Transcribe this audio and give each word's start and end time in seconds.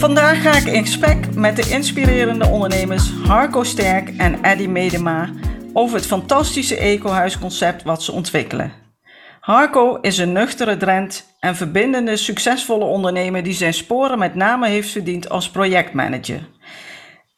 Vandaag 0.00 0.42
ga 0.42 0.56
ik 0.56 0.64
in 0.64 0.84
gesprek 0.84 1.34
met 1.34 1.56
de 1.56 1.70
inspirerende 1.70 2.46
ondernemers 2.46 3.10
Harco 3.26 3.62
Sterk 3.62 4.08
en 4.16 4.42
Eddy 4.42 4.66
Medema 4.66 5.30
over 5.72 5.96
het 5.96 6.06
fantastische 6.06 6.76
ecohuisconcept 6.76 7.82
wat 7.82 8.02
ze 8.02 8.12
ontwikkelen. 8.12 8.72
Harco 9.40 9.98
is 10.00 10.18
een 10.18 10.32
nuchtere 10.32 10.76
Drent 10.76 11.36
en 11.40 11.56
verbindende 11.56 12.16
succesvolle 12.16 12.84
ondernemer 12.84 13.42
die 13.42 13.52
zijn 13.52 13.74
sporen 13.74 14.18
met 14.18 14.34
name 14.34 14.68
heeft 14.68 14.90
verdiend 14.90 15.28
als 15.28 15.50
projectmanager. 15.50 16.48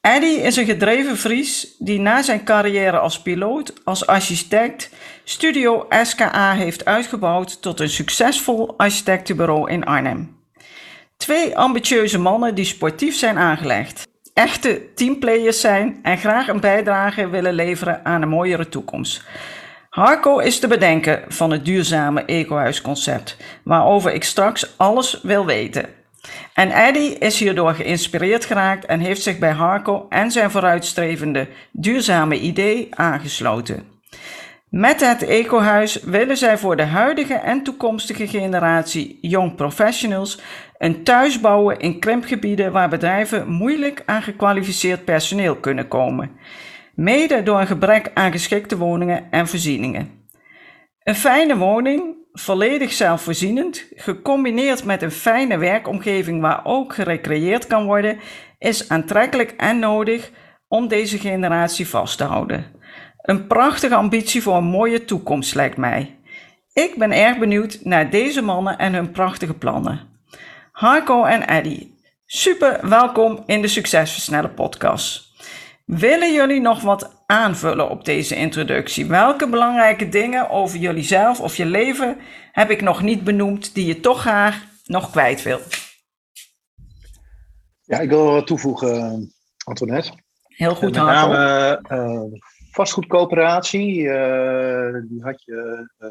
Eddy 0.01 0.41
is 0.41 0.57
een 0.57 0.67
gedreven 0.67 1.17
Fries 1.17 1.75
die 1.79 2.01
na 2.01 2.23
zijn 2.23 2.45
carrière 2.45 2.99
als 2.99 3.23
piloot, 3.23 3.73
als 3.85 4.07
architect, 4.07 4.91
Studio 5.25 5.87
SKA 6.03 6.53
heeft 6.53 6.85
uitgebouwd 6.85 7.63
tot 7.63 7.81
een 7.81 7.91
succesvol 7.91 8.75
architectenbureau 8.77 9.71
in 9.71 9.85
Arnhem. 9.85 10.42
Twee 11.23 11.57
ambitieuze 11.57 12.19
mannen 12.19 12.55
die 12.55 12.65
sportief 12.65 13.17
zijn 13.17 13.39
aangelegd, 13.39 14.09
echte 14.35 14.93
teamplayers 14.95 15.61
zijn 15.61 15.99
en 16.03 16.19
graag 16.19 16.49
een 16.49 16.61
bijdrage 16.61 17.29
willen 17.29 17.53
leveren 17.53 18.05
aan 18.05 18.23
een 18.23 18.29
mooiere 18.29 18.69
toekomst. 18.69 19.25
Harco 19.91 20.39
is 20.39 20.61
de 20.61 20.69
bedenker 20.69 21.25
van 21.29 21.51
het 21.51 21.65
duurzame 21.65 22.25
ecohuisconcept, 22.25 23.37
waarover 23.65 24.13
ik 24.13 24.25
straks 24.25 24.75
alles 24.77 25.21
wil 25.23 25.47
weten. 25.47 25.87
En 26.55 26.71
Eddy 26.71 27.17
is 27.19 27.39
hierdoor 27.39 27.75
geïnspireerd 27.75 28.45
geraakt 28.45 28.85
en 28.85 29.01
heeft 29.01 29.23
zich 29.23 29.39
bij 29.39 29.53
Harco 29.53 30.07
en 30.09 30.31
zijn 30.31 30.51
vooruitstrevende 30.51 31.49
duurzame 31.73 32.41
idee 32.41 32.89
aangesloten. 32.91 33.85
Met 34.73 35.01
het 35.01 35.23
ecohuis 35.23 36.03
willen 36.03 36.37
zij 36.37 36.59
voor 36.59 36.77
de 36.77 36.83
huidige 36.83 37.35
en 37.35 37.63
toekomstige 37.63 38.27
generatie 38.27 39.19
young 39.21 39.55
professionals 39.55 40.41
een 40.79 41.05
thuis 41.05 41.41
bouwen 41.41 41.79
in 41.79 41.99
krimpgebieden 41.99 42.73
waar 42.73 42.89
bedrijven 42.89 43.49
moeilijk 43.49 44.03
aan 44.07 44.23
gekwalificeerd 44.23 45.05
personeel 45.05 45.57
kunnen 45.57 45.89
komen, 45.89 46.31
mede 46.95 47.43
door 47.43 47.61
een 47.61 47.67
gebrek 47.67 48.11
aan 48.15 48.33
geschikte 48.33 48.77
woningen 48.77 49.31
en 49.31 49.49
voorzieningen. 49.49 50.11
Een 51.03 51.15
fijne 51.15 51.57
woning, 51.57 52.17
volledig 52.33 52.93
zelfvoorzienend, 52.93 53.87
gecombineerd 53.95 54.85
met 54.85 55.03
een 55.03 55.11
fijne 55.11 55.59
werkomgeving 55.59 56.41
waar 56.41 56.61
ook 56.65 56.95
gerecreëerd 56.95 57.67
kan 57.67 57.85
worden, 57.85 58.19
is 58.59 58.89
aantrekkelijk 58.89 59.51
en 59.57 59.79
nodig 59.79 60.31
om 60.69 60.89
deze 60.89 61.19
generatie 61.19 61.89
vast 61.89 62.19
te 62.19 62.25
houden. 62.25 62.81
Een 63.23 63.47
prachtige 63.47 63.95
ambitie 63.95 64.43
voor 64.43 64.57
een 64.57 64.65
mooie 64.65 65.05
toekomst 65.05 65.55
lijkt 65.55 65.77
mij. 65.77 66.19
Ik 66.73 66.95
ben 66.99 67.13
erg 67.13 67.39
benieuwd 67.39 67.79
naar 67.83 68.11
deze 68.11 68.43
mannen 68.43 68.79
en 68.79 68.95
hun 68.95 69.11
prachtige 69.11 69.55
plannen. 69.55 70.01
Harco 70.73 71.25
en 71.25 71.49
Eddy, 71.49 71.89
super 72.27 72.89
welkom 72.89 73.43
in 73.47 73.63
de 73.63 73.69
Succesversnellen 73.69 74.55
podcast. 74.55 75.31
Willen 75.85 76.33
jullie 76.33 76.61
nog 76.61 76.81
wat 76.81 77.23
aanvullen 77.27 77.91
op 77.91 78.05
deze 78.05 78.37
introductie? 78.37 79.07
Welke 79.07 79.49
belangrijke 79.49 80.09
dingen 80.09 80.51
over 80.51 80.79
jullie 80.79 81.05
zelf 81.05 81.41
of 81.41 81.57
je 81.57 81.67
leven 81.67 82.17
heb 82.53 82.71
ik 82.71 82.81
nog 82.81 83.03
niet 83.03 83.25
benoemd 83.25 83.75
die 83.75 83.87
je 83.87 84.01
toch 84.01 84.21
graag 84.21 84.65
nog 84.85 85.11
kwijt 85.11 85.43
wil? 85.43 85.61
Ja, 87.83 87.99
ik 87.99 88.09
wil 88.09 88.25
wat 88.25 88.47
toevoegen, 88.47 89.33
Antoinette. 89.65 90.13
Heel 90.43 90.75
goed, 90.75 90.95
Met 90.95 90.95
name 90.95 91.81
uh, 91.89 92.41
vastgoedcoöperatie, 92.73 94.01
uh, 94.01 94.97
die 95.09 95.23
had 95.23 95.43
je 95.45 95.89
uh, 95.99 96.09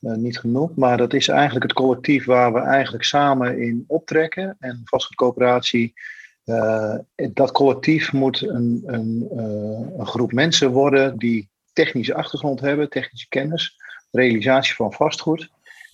uh, 0.00 0.16
niet 0.16 0.38
genoemd. 0.38 0.76
Maar 0.76 0.96
dat 0.96 1.14
is 1.14 1.28
eigenlijk 1.28 1.62
het 1.62 1.72
collectief 1.72 2.24
waar 2.24 2.52
we 2.52 2.60
eigenlijk 2.60 3.04
samen 3.04 3.58
in 3.58 3.84
optrekken. 3.86 4.56
En 4.58 4.80
vastgoedcoöperatie, 4.84 5.92
dat 7.32 7.52
collectief 7.52 8.12
moet 8.12 8.42
een, 8.42 8.82
een, 8.86 9.28
een, 9.98 10.06
groep 10.06 10.32
mensen 10.32 10.70
worden 10.70 11.18
die 11.18 11.48
technische 11.72 12.14
achtergrond 12.14 12.60
hebben, 12.60 12.90
technische 12.90 13.28
kennis, 13.28 13.76
realisatie 14.10 14.74
van 14.74 14.92
vastgoed. 14.92 15.48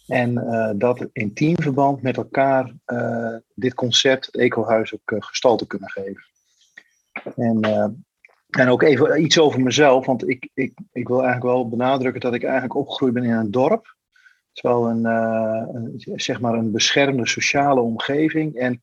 En 0.06 0.34
dat 0.78 1.06
in 1.12 1.34
teamverband 1.34 2.02
met 2.02 2.16
elkaar 2.16 2.72
dit 3.54 3.74
concept, 3.74 4.26
het 4.26 4.36
ecohuis, 4.36 4.94
ook 4.94 5.24
gestalte 5.24 5.66
kunnen 5.66 5.90
geven. 5.90 6.24
En 7.36 8.05
en 8.58 8.68
ook 8.68 8.82
even 8.82 9.22
iets 9.22 9.38
over 9.38 9.60
mezelf, 9.60 10.06
want 10.06 10.28
ik, 10.28 10.48
ik, 10.54 10.72
ik 10.92 11.08
wil 11.08 11.22
eigenlijk 11.22 11.54
wel 11.54 11.68
benadrukken 11.68 12.20
dat 12.20 12.34
ik 12.34 12.42
eigenlijk 12.42 12.74
opgegroeid 12.74 13.14
ben 13.14 13.24
in 13.24 13.30
een 13.30 13.50
dorp 13.50 13.96
is 14.56 14.62
wel 14.62 14.88
een, 14.88 15.04
een, 15.04 16.20
zeg 16.20 16.40
maar 16.40 16.54
een 16.54 16.70
beschermde 16.70 17.26
sociale 17.26 17.80
omgeving. 17.80 18.54
En 18.54 18.82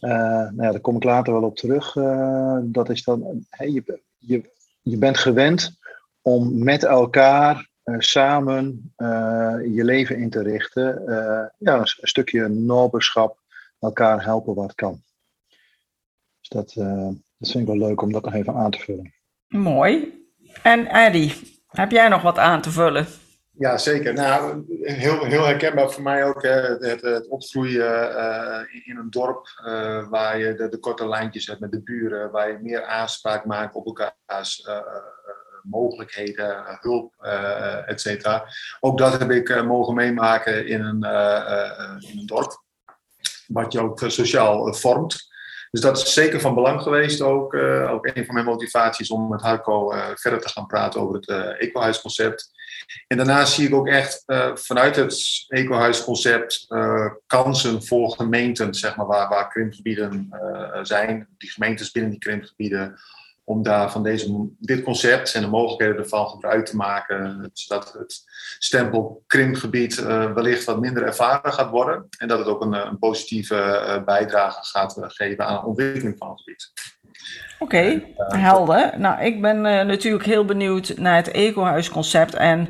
uh, 0.00 0.10
nou 0.10 0.62
ja, 0.62 0.70
daar 0.70 0.80
kom 0.80 0.96
ik 0.96 1.04
later 1.04 1.32
wel 1.32 1.42
op 1.42 1.56
terug. 1.56 1.94
Uh, 1.94 2.58
dat 2.62 2.90
is 2.90 3.02
dan, 3.04 3.46
hey, 3.50 3.70
je, 3.70 4.00
je, 4.18 4.50
je 4.82 4.96
bent 4.96 5.18
gewend 5.18 5.78
om 6.22 6.64
met 6.64 6.84
elkaar 6.84 7.70
samen 7.98 8.92
je 9.74 9.82
leven 9.84 10.18
in 10.18 10.30
te 10.30 10.42
richten. 10.42 11.02
ja, 11.58 11.74
een, 11.74 11.78
een 11.78 12.08
stukje 12.08 12.48
noberschap, 12.48 13.38
elkaar 13.80 14.24
helpen 14.24 14.54
wat 14.54 14.74
kan. 14.74 15.02
Dus 16.40 16.48
dat, 16.48 16.74
dat 17.42 17.50
vind 17.50 17.68
ik 17.68 17.78
wel 17.78 17.88
leuk 17.88 18.02
om 18.02 18.12
dat 18.12 18.24
nog 18.24 18.34
even 18.34 18.54
aan 18.54 18.70
te 18.70 18.78
vullen. 18.78 19.14
Mooi. 19.48 20.20
En 20.62 20.86
Eddie, 20.86 21.62
heb 21.66 21.90
jij 21.90 22.08
nog 22.08 22.22
wat 22.22 22.38
aan 22.38 22.60
te 22.60 22.70
vullen? 22.70 23.06
Ja, 23.50 23.78
zeker. 23.78 24.14
Nou, 24.14 24.64
heel, 24.82 25.24
heel 25.24 25.44
herkenbaar 25.44 25.90
voor 25.90 26.02
mij 26.02 26.24
ook 26.24 26.42
het, 26.42 27.00
het 27.02 27.28
opgroeien 27.28 28.10
uh, 28.10 28.60
in 28.84 28.96
een 28.96 29.10
dorp 29.10 29.46
uh, 29.66 30.08
waar 30.08 30.38
je 30.38 30.54
de, 30.54 30.68
de, 30.68 30.78
korte 30.78 31.08
lijntjes 31.08 31.46
hebt 31.46 31.60
met 31.60 31.70
de 31.70 31.82
buren, 31.82 32.30
waar 32.30 32.50
je 32.50 32.58
meer 32.62 32.84
aanspraak 32.84 33.44
maakt 33.44 33.74
op 33.74 33.86
elkaars 33.86 34.66
uh, 34.68 34.78
mogelijkheden, 35.62 36.78
hulp, 36.80 37.14
et 37.86 38.00
cetera. 38.00 38.44
Ook 38.80 38.98
dat 38.98 39.18
heb 39.18 39.30
ik 39.30 39.64
mogen 39.64 39.94
meemaken 39.94 40.66
in 40.66 40.80
een, 40.80 41.02
in 42.10 42.18
een 42.18 42.26
dorp, 42.26 42.62
wat 43.46 43.72
je 43.72 43.80
ook 43.80 44.02
sociaal 44.06 44.74
vormt. 44.74 45.31
Dus 45.72 45.80
dat 45.80 45.96
is 45.96 46.12
zeker 46.12 46.40
van 46.40 46.54
belang 46.54 46.82
geweest 46.82 47.20
ook. 47.20 47.54
ook 47.90 48.06
een 48.12 48.24
van 48.24 48.34
mijn 48.34 48.46
motivaties 48.46 49.10
om 49.10 49.28
met 49.28 49.42
Huiko 49.42 49.92
verder 50.14 50.40
te 50.40 50.48
gaan 50.48 50.66
praten 50.66 51.00
over 51.00 51.14
het 51.14 51.58
ecohuisconcept. 51.58 52.50
En 53.06 53.16
daarnaast 53.16 53.52
zie 53.52 53.66
ik 53.66 53.74
ook 53.74 53.88
echt 53.88 54.22
uh, 54.26 54.50
vanuit 54.54 54.96
het 54.96 55.44
ecohuisconcept 55.48 56.66
uh, 56.68 57.10
kansen 57.26 57.84
voor 57.84 58.10
gemeenten, 58.10 58.74
zeg 58.74 58.96
maar, 58.96 59.06
waar, 59.06 59.28
waar 59.28 59.48
krimpgebieden 59.48 60.30
uh, 60.32 60.78
zijn, 60.82 61.28
die 61.38 61.50
gemeentes 61.50 61.90
binnen 61.90 62.10
die 62.10 62.20
krimpgebieden, 62.20 62.98
om 63.44 63.62
daar 63.62 63.90
van 63.90 64.02
deze, 64.02 64.48
dit 64.58 64.82
concept 64.82 65.34
en 65.34 65.42
de 65.42 65.48
mogelijkheden 65.48 65.96
ervan 65.96 66.28
gebruik 66.28 66.66
te 66.66 66.76
maken, 66.76 67.50
zodat 67.52 67.92
het 67.92 68.24
stempel 68.58 69.22
krimpgebied 69.26 69.94
wellicht 70.34 70.64
wat 70.64 70.80
minder 70.80 71.02
ervaren 71.02 71.52
gaat 71.52 71.70
worden 71.70 72.06
en 72.18 72.28
dat 72.28 72.38
het 72.38 72.48
ook 72.48 72.62
een, 72.62 72.72
een 72.72 72.98
positieve 72.98 74.02
bijdrage 74.04 74.64
gaat 74.64 74.96
geven 74.98 75.46
aan 75.46 75.60
de 75.60 75.66
ontwikkeling 75.66 76.18
van 76.18 76.30
het 76.30 76.40
gebied. 76.40 76.72
Oké, 77.58 77.76
okay, 78.16 78.40
helder. 78.40 78.92
Nou, 78.96 79.22
ik 79.22 79.40
ben 79.40 79.60
natuurlijk 79.60 80.24
heel 80.24 80.44
benieuwd 80.44 80.94
naar 80.96 81.16
het 81.16 81.30
ecohuisconcept. 81.30 82.34
En 82.34 82.68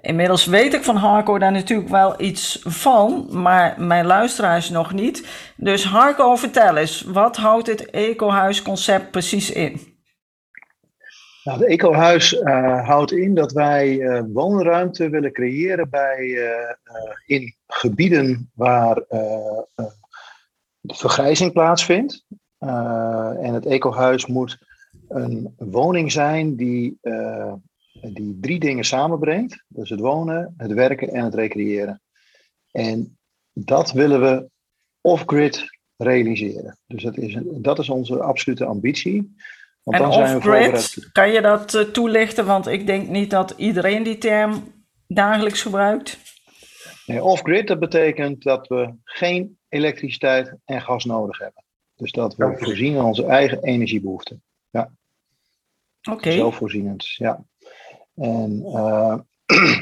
inmiddels 0.00 0.44
weet 0.44 0.74
ik 0.74 0.84
van 0.84 0.96
Harco 0.96 1.38
daar 1.38 1.52
natuurlijk 1.52 1.88
wel 1.88 2.20
iets 2.20 2.60
van, 2.64 3.26
maar 3.30 3.74
mijn 3.78 4.06
luisteraars 4.06 4.70
nog 4.70 4.92
niet. 4.92 5.26
Dus 5.56 5.84
Harco, 5.84 6.36
vertel 6.36 6.76
eens, 6.76 7.02
wat 7.02 7.36
houdt 7.36 7.66
het 7.66 7.90
ecohuisconcept 7.90 9.10
precies 9.10 9.52
in? 9.52 9.89
Nou, 11.44 11.58
het 11.58 11.68
ecohuis 11.68 12.32
uh, 12.32 12.86
houdt 12.86 13.12
in 13.12 13.34
dat 13.34 13.52
wij 13.52 13.98
uh, 13.98 14.22
woonruimte 14.32 15.08
willen 15.08 15.32
creëren 15.32 15.90
bij, 15.90 16.38
in 17.26 17.54
gebieden 17.66 18.50
waar 18.54 19.04
vergrijzing 20.82 21.52
plaatsvindt. 21.52 22.24
En 22.58 23.54
het 23.54 23.66
ecohuis 23.66 24.26
moet 24.26 24.58
een 25.08 25.54
woning 25.56 26.12
zijn 26.12 26.56
die, 26.56 26.98
die 28.00 28.38
drie 28.40 28.60
dingen 28.60 28.84
samenbrengt. 28.84 29.64
Dus 29.68 29.90
het 29.90 30.00
wonen, 30.00 30.54
het 30.56 30.72
werken 30.72 31.08
en 31.08 31.24
het 31.24 31.34
recreëren. 31.34 32.00
En 32.70 33.18
dat 33.52 33.92
willen 33.92 34.20
we 34.20 34.50
off-grid 35.00 35.78
realiseren. 35.96 36.78
Dus 36.86 37.02
dat 37.02 37.16
is, 37.16 37.38
dat 37.44 37.78
is 37.78 37.88
onze 37.88 38.22
absolute 38.22 38.64
ambitie. 38.64 39.34
Want 39.98 40.14
en 40.14 40.30
voorbereid. 40.30 41.08
Kan 41.12 41.30
je 41.30 41.40
dat 41.40 41.74
uh, 41.74 41.82
toelichten? 41.82 42.46
Want 42.46 42.66
ik 42.66 42.86
denk 42.86 43.08
niet 43.08 43.30
dat 43.30 43.54
iedereen 43.56 44.02
die 44.02 44.18
term 44.18 44.62
dagelijks 45.06 45.62
gebruikt. 45.62 46.18
Nee, 47.06 47.22
off-grid, 47.22 47.66
dat 47.66 47.78
betekent 47.78 48.42
dat 48.42 48.68
we 48.68 48.94
geen 49.04 49.58
elektriciteit 49.68 50.54
en 50.64 50.82
gas 50.82 51.04
nodig 51.04 51.38
hebben. 51.38 51.64
Dus 51.96 52.12
dat 52.12 52.36
we 52.36 52.56
voorzien 52.58 52.94
in 52.94 53.02
onze 53.02 53.26
eigen 53.26 53.62
energiebehoeften. 53.62 54.42
Ja. 54.70 54.92
Oké. 56.02 56.16
Okay. 56.16 56.32
Zelfvoorzienend, 56.32 57.08
ja. 57.08 57.44
En 58.14 58.62
uh, 58.66 59.18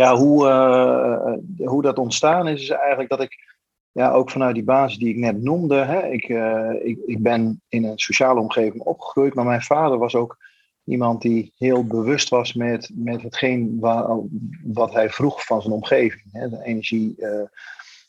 ja, 0.00 0.16
hoe, 0.16 0.46
uh, 0.48 1.66
hoe 1.68 1.82
dat 1.82 1.98
ontstaan 1.98 2.48
is, 2.48 2.62
is 2.62 2.68
eigenlijk 2.68 3.10
dat 3.10 3.20
ik 3.20 3.51
ja, 3.92 4.10
ook 4.10 4.30
vanuit 4.30 4.54
die 4.54 4.64
basis 4.64 4.98
die 4.98 5.08
ik 5.08 5.16
net 5.16 5.42
noemde. 5.42 5.76
Hè, 5.76 6.06
ik, 6.06 6.28
uh, 6.28 6.70
ik, 6.82 6.98
ik 7.06 7.22
ben 7.22 7.60
in 7.68 7.84
een 7.84 7.98
sociale 7.98 8.40
omgeving 8.40 8.82
opgegroeid, 8.82 9.34
maar 9.34 9.44
mijn 9.44 9.62
vader 9.62 9.98
was 9.98 10.14
ook 10.14 10.36
iemand 10.84 11.22
die 11.22 11.52
heel 11.56 11.86
bewust 11.86 12.28
was 12.28 12.52
met, 12.52 12.90
met 12.94 13.22
hetgeen 13.22 13.76
waar, 13.80 14.18
wat 14.64 14.92
hij 14.92 15.10
vroeg 15.10 15.44
van 15.44 15.62
zijn 15.62 15.74
omgeving. 15.74 16.24
Hè, 16.32 16.48
de 16.48 16.64
energie. 16.64 17.14
Uh, 17.18 17.40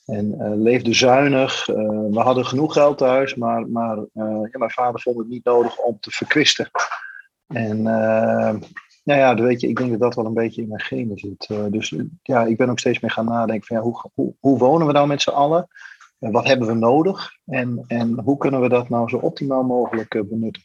en 0.05 0.35
uh, 0.39 0.51
leefde 0.55 0.93
zuinig. 0.93 1.65
we 1.65 2.19
hadden 2.19 2.45
genoeg 2.45 2.73
geld 2.73 2.97
thuis, 2.97 3.35
maar, 3.35 3.67
maar 3.67 3.97
ja, 4.13 4.49
mijn 4.51 4.71
vader 4.71 5.01
vond 5.01 5.17
het 5.17 5.27
niet 5.27 5.43
nodig 5.43 5.77
om 5.77 5.97
te 5.99 6.11
verkwisten. 6.11 6.69
En 7.47 7.87
nou 9.03 9.19
ja, 9.19 9.35
weet 9.35 9.61
je, 9.61 9.67
ik 9.67 9.77
denk 9.77 9.89
dat 9.91 9.99
dat 9.99 10.15
wel 10.15 10.25
een 10.25 10.33
beetje 10.33 10.61
in 10.61 10.67
mijn 10.67 10.81
genen 10.81 11.17
zit. 11.17 11.47
Uh, 11.51 11.65
dus 11.69 11.95
ja, 12.21 12.43
ik 12.43 12.57
ben 12.57 12.69
ook 12.69 12.79
steeds 12.79 12.99
meer 12.99 13.11
gaan 13.11 13.25
nadenken 13.25 13.67
van 13.67 13.77
ja, 13.77 13.83
hoe, 13.83 14.09
hoe, 14.13 14.33
hoe 14.39 14.57
wonen 14.57 14.87
we 14.87 14.93
nou 14.93 15.07
met 15.07 15.21
z'n 15.21 15.29
allen? 15.29 15.67
Uh, 16.19 16.31
wat 16.31 16.47
hebben 16.47 16.67
we 16.67 16.73
nodig? 16.73 17.31
En, 17.45 17.83
en 17.87 18.19
hoe 18.19 18.37
kunnen 18.37 18.61
we 18.61 18.69
dat 18.69 18.89
nou 18.89 19.09
zo 19.09 19.17
optimaal 19.17 19.63
mogelijk 19.63 20.13
uh, 20.13 20.21
benutten? 20.23 20.63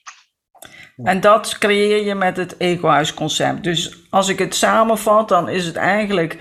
En 0.96 1.20
dat 1.20 1.58
creëer 1.58 2.04
je 2.04 2.14
met 2.14 2.36
het 2.36 2.56
ecohuisconcept. 2.56 3.62
Dus 3.62 4.06
als 4.10 4.28
ik 4.28 4.38
het 4.38 4.54
samenvat, 4.54 5.28
dan 5.28 5.48
is 5.48 5.66
het 5.66 5.76
eigenlijk 5.76 6.38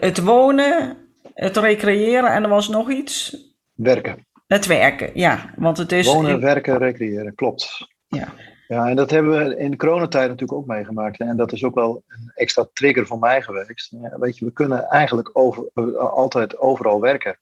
het 0.00 0.22
wonen, 0.22 0.96
het 1.34 1.56
recreëren 1.56 2.32
en 2.32 2.42
er 2.42 2.48
was 2.48 2.68
nog 2.68 2.90
iets? 2.90 3.36
Werken. 3.74 4.26
Het 4.46 4.66
werken, 4.66 5.10
ja. 5.14 5.52
Want 5.56 5.76
het 5.76 5.92
is... 5.92 6.06
Wonen, 6.06 6.40
werken, 6.40 6.78
recreëren, 6.78 7.34
klopt. 7.34 7.86
Ja. 8.08 8.32
Ja, 8.74 8.88
en 8.88 8.96
dat 8.96 9.10
hebben 9.10 9.38
we 9.38 9.56
in 9.56 9.70
de 9.70 9.76
coronatijd 9.76 10.28
natuurlijk 10.28 10.58
ook 10.58 10.66
meegemaakt. 10.66 11.20
En 11.20 11.36
dat 11.36 11.52
is 11.52 11.64
ook 11.64 11.74
wel 11.74 12.02
een 12.06 12.30
extra 12.34 12.68
trigger 12.72 13.06
voor 13.06 13.18
mij 13.18 13.42
geweest. 13.42 13.90
Ja, 13.90 14.18
weet 14.18 14.38
je, 14.38 14.44
we 14.44 14.52
kunnen 14.52 14.84
eigenlijk 14.88 15.30
over, 15.32 15.70
altijd 15.98 16.58
overal 16.58 17.00
werken. 17.00 17.38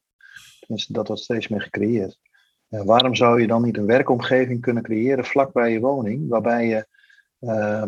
Tenminste, 0.59 0.93
dat 0.93 1.07
wordt 1.07 1.21
steeds 1.21 1.47
meer 1.47 1.61
gecreëerd. 1.61 2.19
Ja, 2.67 2.83
waarom 2.83 3.15
zou 3.15 3.41
je 3.41 3.47
dan 3.47 3.63
niet 3.63 3.77
een 3.77 3.85
werkomgeving 3.85 4.61
kunnen 4.61 4.83
creëren 4.83 5.25
vlakbij 5.25 5.71
je 5.71 5.79
woning, 5.79 6.29
waarbij 6.29 6.67
je 6.67 6.87
uh, 7.39 7.83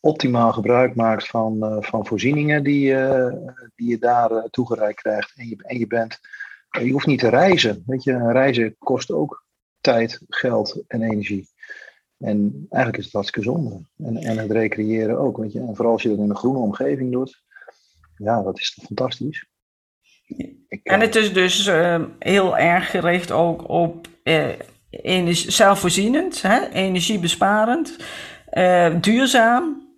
optimaal 0.00 0.52
gebruik 0.52 0.94
maakt 0.94 1.26
van, 1.26 1.56
uh, 1.60 1.76
van 1.80 2.06
voorzieningen 2.06 2.62
die, 2.62 2.94
die 3.74 3.88
je 3.88 3.98
daar 3.98 4.48
toegereikt 4.50 5.00
krijgt. 5.00 5.32
En 5.36 5.48
je, 5.48 5.56
en 5.62 5.78
je 5.78 5.86
bent, 5.86 6.20
je 6.70 6.92
hoeft 6.92 7.06
niet 7.06 7.20
te 7.20 7.28
reizen. 7.28 7.82
Weet 7.86 8.04
je, 8.04 8.32
reizen 8.32 8.76
kost 8.78 9.10
ook 9.10 9.44
tijd, 9.80 10.20
geld 10.28 10.82
en 10.86 11.02
energie. 11.02 11.51
En 12.22 12.66
eigenlijk 12.70 12.96
is 12.96 13.04
het 13.04 13.12
hartstikke 13.12 13.48
zonde. 13.48 13.80
En, 13.96 14.16
en 14.16 14.38
het 14.38 14.50
recreëren 14.50 15.18
ook. 15.18 15.36
Weet 15.36 15.52
je. 15.52 15.60
En 15.60 15.76
vooral 15.76 15.92
als 15.92 16.02
je 16.02 16.08
dat 16.08 16.18
in 16.18 16.30
een 16.30 16.36
groene 16.36 16.58
omgeving 16.58 17.12
doet. 17.12 17.42
Ja, 18.16 18.42
dat 18.42 18.58
is 18.58 18.78
fantastisch. 18.86 19.46
en 20.82 21.00
het 21.00 21.14
is 21.14 21.32
dus 21.32 21.66
uh, 21.66 22.02
heel 22.18 22.58
erg 22.58 22.90
gericht 22.90 23.30
ook 23.30 23.68
op 23.68 24.08
uh, 24.24 24.48
zelfvoorzienend, 25.32 26.42
hè? 26.42 26.68
energiebesparend, 26.68 27.96
uh, 28.52 29.00
duurzaam. 29.00 29.90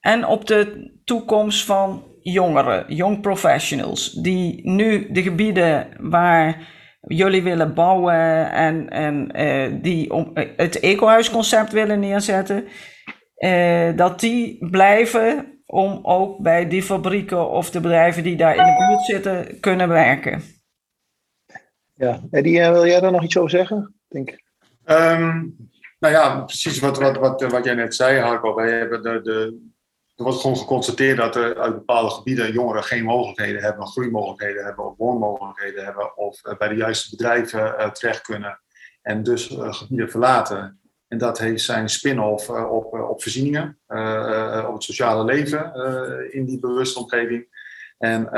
En 0.00 0.26
op 0.26 0.46
de 0.46 0.90
toekomst 1.04 1.64
van 1.64 2.04
jongeren, 2.20 2.94
young 2.94 3.20
professionals, 3.20 4.12
die 4.12 4.70
nu 4.70 5.12
de 5.12 5.22
gebieden 5.22 5.88
waar 6.00 6.68
jullie 7.06 7.42
willen 7.42 7.74
bouwen 7.74 8.50
en, 8.52 8.88
en 8.88 9.40
uh, 9.40 9.82
die 9.82 10.12
om, 10.12 10.30
het 10.56 10.80
ecohuisconcept 10.80 11.72
willen 11.72 12.00
neerzetten, 12.00 12.64
uh, 13.36 13.96
dat 13.96 14.20
die 14.20 14.68
blijven 14.70 15.52
om 15.66 15.98
ook 16.02 16.42
bij 16.42 16.68
die 16.68 16.82
fabrieken 16.82 17.50
of 17.50 17.70
de 17.70 17.80
bedrijven 17.80 18.22
die 18.22 18.36
daar 18.36 18.56
in 18.56 18.64
de 18.64 18.86
buurt 18.88 19.04
zitten 19.04 19.60
kunnen 19.60 19.88
werken. 19.88 20.42
Ja, 21.94 22.20
Eddie, 22.30 22.60
eh, 22.60 22.70
wil 22.70 22.86
jij 22.86 23.00
daar 23.00 23.12
nog 23.12 23.22
iets 23.22 23.36
over 23.36 23.50
zeggen? 23.50 23.94
Denk. 24.08 24.30
Um, 24.84 25.56
nou 25.98 26.14
ja, 26.14 26.40
precies 26.40 26.78
wat, 26.78 26.98
wat, 26.98 27.16
wat, 27.16 27.42
wat 27.42 27.64
jij 27.64 27.74
net 27.74 27.94
zei, 27.94 28.20
Harko. 28.20 28.54
Wij 28.54 28.70
hebben 28.70 29.02
de, 29.02 29.20
de, 29.22 29.70
er 30.16 30.24
wordt 30.24 30.40
gewoon 30.40 30.56
geconstateerd 30.56 31.16
dat 31.16 31.36
er 31.36 31.58
uit 31.58 31.74
bepaalde 31.74 32.10
gebieden 32.10 32.52
jongeren 32.52 32.82
geen 32.82 33.04
mogelijkheden 33.04 33.62
hebben, 33.62 33.86
groeimogelijkheden 33.86 34.64
hebben 34.64 34.86
of 34.86 34.96
woonmogelijkheden 34.96 35.84
hebben 35.84 36.16
of 36.16 36.44
eh, 36.44 36.56
bij 36.56 36.68
de 36.68 36.74
juiste 36.74 37.16
bedrijven 37.16 37.60
uh, 37.60 37.90
terecht 37.90 38.22
kunnen 38.22 38.60
en 39.02 39.22
dus 39.22 39.50
uh, 39.50 39.72
gebieden 39.72 40.10
verlaten. 40.10 40.80
En 41.08 41.18
dat 41.18 41.38
heeft 41.38 41.64
zijn 41.64 41.88
spin-off 41.88 42.48
op, 42.48 42.92
op 42.92 43.22
voorzieningen, 43.22 43.78
op 44.66 44.72
het 44.72 44.82
sociale 44.82 45.24
leven 45.24 45.74
in 46.32 46.44
die 46.44 46.60
bewuste 46.60 46.98
omgeving. 46.98 47.46
En 47.98 48.28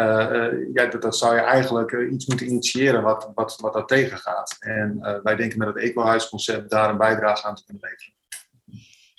ja, 0.72 0.86
dat, 0.86 1.02
dat, 1.02 1.16
zou 1.16 1.34
je 1.34 1.40
eigenlijk 1.40 1.92
iets 1.92 2.26
moeten 2.26 2.46
initiëren 2.46 3.02
wat, 3.02 3.30
wat, 3.34 3.56
wat 3.60 3.72
dat 3.72 3.88
tegengaat. 3.88 4.56
En 4.58 5.20
wij 5.22 5.36
denken 5.36 5.58
met 5.58 5.68
het 5.68 5.76
ecohuisconcept 5.76 6.70
daar 6.70 6.90
een 6.90 6.96
bijdrage 6.96 7.46
aan 7.46 7.54
te 7.54 7.64
kunnen 7.64 7.88
leveren. 7.90 8.13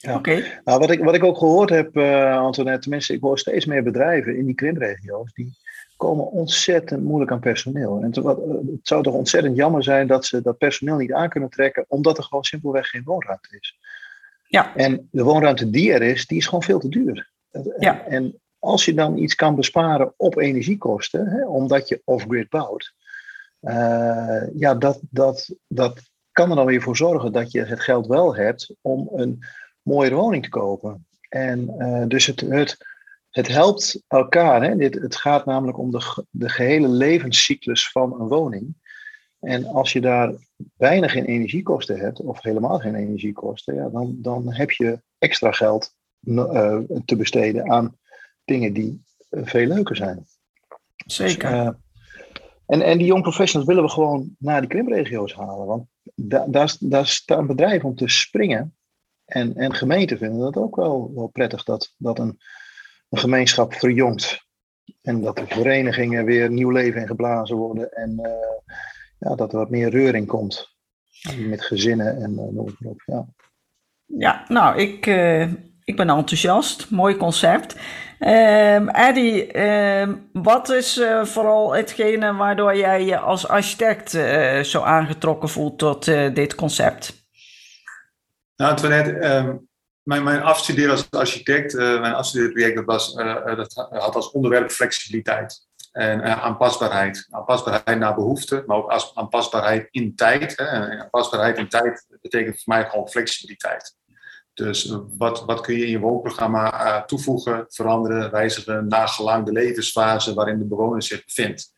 Ja. 0.06 0.22
Nou, 0.64 0.80
wat, 0.80 0.92
ik, 0.92 1.04
wat 1.04 1.16
ik 1.16 1.24
ook 1.24 1.38
gehoord 1.38 1.70
heb, 1.70 1.98
uh, 1.98 2.38
Antoinette, 2.38 2.82
tenminste, 2.82 3.14
ik 3.14 3.22
hoor 3.22 3.40
steeds 3.40 3.66
meer 3.66 3.84
bedrijven 3.84 4.38
in 4.38 4.46
die 4.46 4.56
krimregio's, 4.56 5.34
die 5.34 5.58
komen 5.98 6.32
ontzettend 6.32 7.04
moeilijk 7.04 7.32
aan 7.32 7.40
personeel. 7.40 7.98
En 7.98 8.06
het, 8.06 8.16
wat, 8.16 8.38
het 8.38 8.80
zou 8.88 9.04
toch 9.04 9.14
ontzettend 9.14 9.56
jammer 9.56 9.84
zijn 9.84 10.08
dat 10.08 10.26
ze 10.26 10.42
dat 10.42 10.58
personeel 10.58 10.98
niet 10.98 11.14
aan 11.14 11.30
kunnen 11.30 11.50
trekken, 11.50 11.86
omdat 11.88 12.18
er 12.18 12.24
gewoon 12.24 12.44
simpelweg 12.44 12.88
geen 12.88 13.04
woonruimte 13.06 13.58
is. 13.60 13.80
Ja. 14.48 14.76
En 14.76 15.08
de 15.12 15.24
woonruimte 15.24 15.70
die 15.70 15.94
er 15.94 16.02
is, 16.02 16.28
die 16.28 16.38
is 16.38 16.46
gewoon 16.46 16.64
veel 16.64 16.80
te 16.80 16.90
duur. 16.90 17.30
Ja. 17.80 18.06
En 18.06 18.40
als 18.60 18.86
je 18.86 18.94
dan 18.94 19.18
iets 19.18 19.36
kan 19.36 19.56
besparen 19.56 20.14
op 20.18 20.38
energiekosten, 20.38 21.28
hè, 21.28 21.48
omdat 21.48 21.88
je 21.88 22.02
off-grid 22.04 22.50
bouwt, 22.50 22.94
uh, 23.62 24.42
ja, 24.56 24.76
dat, 24.76 25.00
dat, 25.10 25.56
dat 25.68 26.02
kan 26.32 26.50
er 26.50 26.56
dan 26.56 26.66
weer 26.66 26.82
voor 26.82 26.98
zorgen 26.98 27.32
dat 27.32 27.52
je 27.52 27.64
het 27.64 27.80
geld 27.80 28.08
wel 28.08 28.36
hebt 28.36 28.76
om 28.82 29.10
een 29.14 29.44
mooie 29.86 30.14
woning 30.14 30.44
te 30.44 30.50
kopen. 30.50 31.08
En 31.30 31.76
uh, 31.78 32.04
dus 32.08 32.26
het, 32.26 32.40
het, 32.40 32.78
het 33.30 33.48
helpt 33.48 34.04
elkaar. 34.08 34.64
Hè? 34.64 34.76
Dit, 34.76 34.94
het 34.94 35.16
gaat 35.16 35.46
namelijk 35.46 35.78
om 35.78 35.92
de, 35.92 36.26
de 36.30 36.50
gehele 36.50 36.88
levenscyclus 36.88 37.92
van 37.92 38.22
een 38.22 38.28
woning. 38.28 38.76
En 39.40 39.66
als 39.66 39.94
je 39.94 40.02
daar 40.02 40.34
weinig 40.78 41.16
in 41.16 41.26
energiekosten 41.26 42.00
hebt, 42.00 42.22
of 42.22 42.42
helemaal 42.42 42.80
geen 42.80 42.96
energiekosten, 42.96 43.76
ja, 43.76 43.90
dan, 43.90 44.16
dan 44.18 44.54
heb 44.54 44.72
je 44.72 45.02
extra 45.18 45.52
geld 45.52 45.96
uh, 46.20 46.80
te 47.06 47.16
besteden 47.16 47.72
aan 47.72 47.98
dingen 48.46 48.74
die 48.74 49.04
uh, 49.30 49.46
veel 49.46 49.68
leuker 49.68 49.96
zijn. 49.96 50.26
Zeker. 51.06 51.64
Dus, 51.64 51.74
en, 52.66 52.82
en 52.82 52.98
die 52.98 53.08
young 53.08 53.22
professionals 53.22 53.70
willen 53.70 53.84
we 53.84 53.90
gewoon 53.90 54.36
naar 54.40 54.60
die 54.60 54.70
krimregio's 54.70 55.34
halen. 55.34 55.68
Want 55.68 55.88
da, 56.16 56.46
daar, 56.48 56.76
daar 56.80 57.08
staan 57.08 57.48
bedrijven 57.48 57.90
om 57.90 57.96
te 57.96 58.08
springen. 58.08 58.76
En, 59.26 59.56
en 59.56 59.74
gemeenten 59.74 60.18
vinden 60.18 60.40
dat 60.40 60.58
ook 60.58 60.76
wel, 60.76 61.12
wel 61.16 61.28
prettig 61.28 61.64
dat, 61.64 61.94
dat 61.98 62.20
een, 62.20 62.40
een 63.10 63.20
gemeenschap 63.20 63.74
verjongt. 63.74 64.44
En 65.02 65.22
dat 65.22 65.36
de 65.36 65.48
verenigingen 65.48 66.26
weer 66.26 66.52
nieuw 66.52 66.70
leven 66.70 67.02
in 67.02 67.08
geblazen 67.08 67.56
worden. 67.56 67.92
En 67.92 68.20
uh, 68.22 68.32
ja, 69.20 69.36
dat 69.36 69.52
er 69.52 69.58
wat 69.58 69.70
meer 69.70 69.90
reuring 69.90 70.28
komt. 70.28 70.74
Met 71.38 71.66
gezinnen 71.66 72.22
en 72.22 72.32
uh, 72.32 72.38
noem 72.38 72.76
maar 72.80 72.92
op. 72.92 73.02
Ja. 73.06 73.26
ja, 74.06 74.46
nou, 74.48 74.80
ik, 74.80 75.06
uh, 75.06 75.42
ik 75.84 75.96
ben 75.96 76.10
enthousiast. 76.10 76.90
Mooi 76.90 77.16
concept. 77.16 77.76
Eddie, 78.20 79.60
um, 79.60 80.30
wat 80.34 80.70
is 80.70 81.02
vooral 81.24 81.76
hetgene 81.76 82.34
waardoor 82.34 82.78
jij 82.78 83.06
je 83.06 83.18
als 83.18 83.48
architect 83.48 84.10
zo 84.68 84.82
aangetrokken 84.82 85.50
voelt 85.50 85.78
tot 85.78 86.06
dit 86.36 86.56
concept? 86.56 87.25
Nou, 88.56 88.72
Antoinette, 88.72 89.36
um, 89.36 89.70
mijn, 90.04 90.24
mijn 90.24 90.42
afstuderen 90.42 90.92
als 90.92 91.12
architect, 91.12 91.74
uh, 91.74 92.00
mijn 92.00 92.14
afstudeerproject 92.14 92.86
was, 92.86 93.16
uh, 93.16 93.56
dat 93.56 93.74
had 93.90 94.16
als 94.16 94.32
onderwerp 94.32 94.72
flexibiliteit 94.72 95.68
en 95.92 96.42
aanpasbaarheid. 96.42 97.28
Aanpasbaarheid 97.30 98.00
naar 98.00 98.16
behoeften, 98.16 98.64
maar 98.68 98.78
ook 98.78 99.12
aanpasbaarheid 99.14 99.88
in 99.92 100.16
tijd. 100.16 100.58
Hè. 100.58 100.68
aanpasbaarheid 101.00 101.58
in 101.58 101.70
tijd 101.70 102.06
betekent 102.22 102.64
voor 102.64 102.74
mij 102.74 102.90
gewoon 102.90 103.10
flexibiliteit. 103.10 103.96
Dus 104.54 104.98
wat, 105.18 105.46
wat 105.46 105.62
kun 105.62 105.76
je 105.76 105.86
in 105.86 105.92
je 105.92 106.00
woonprogramma 106.00 107.04
toevoegen, 107.06 107.66
veranderen, 107.68 108.32
wijzigen, 108.32 108.88
naar 108.88 109.08
gelang 109.08 109.46
de 109.46 109.52
levensfase 109.52 110.34
waarin 110.34 110.60
de 110.60 110.66
bewoner 110.66 111.04
zich 111.04 111.26
bevindt. 111.26 111.75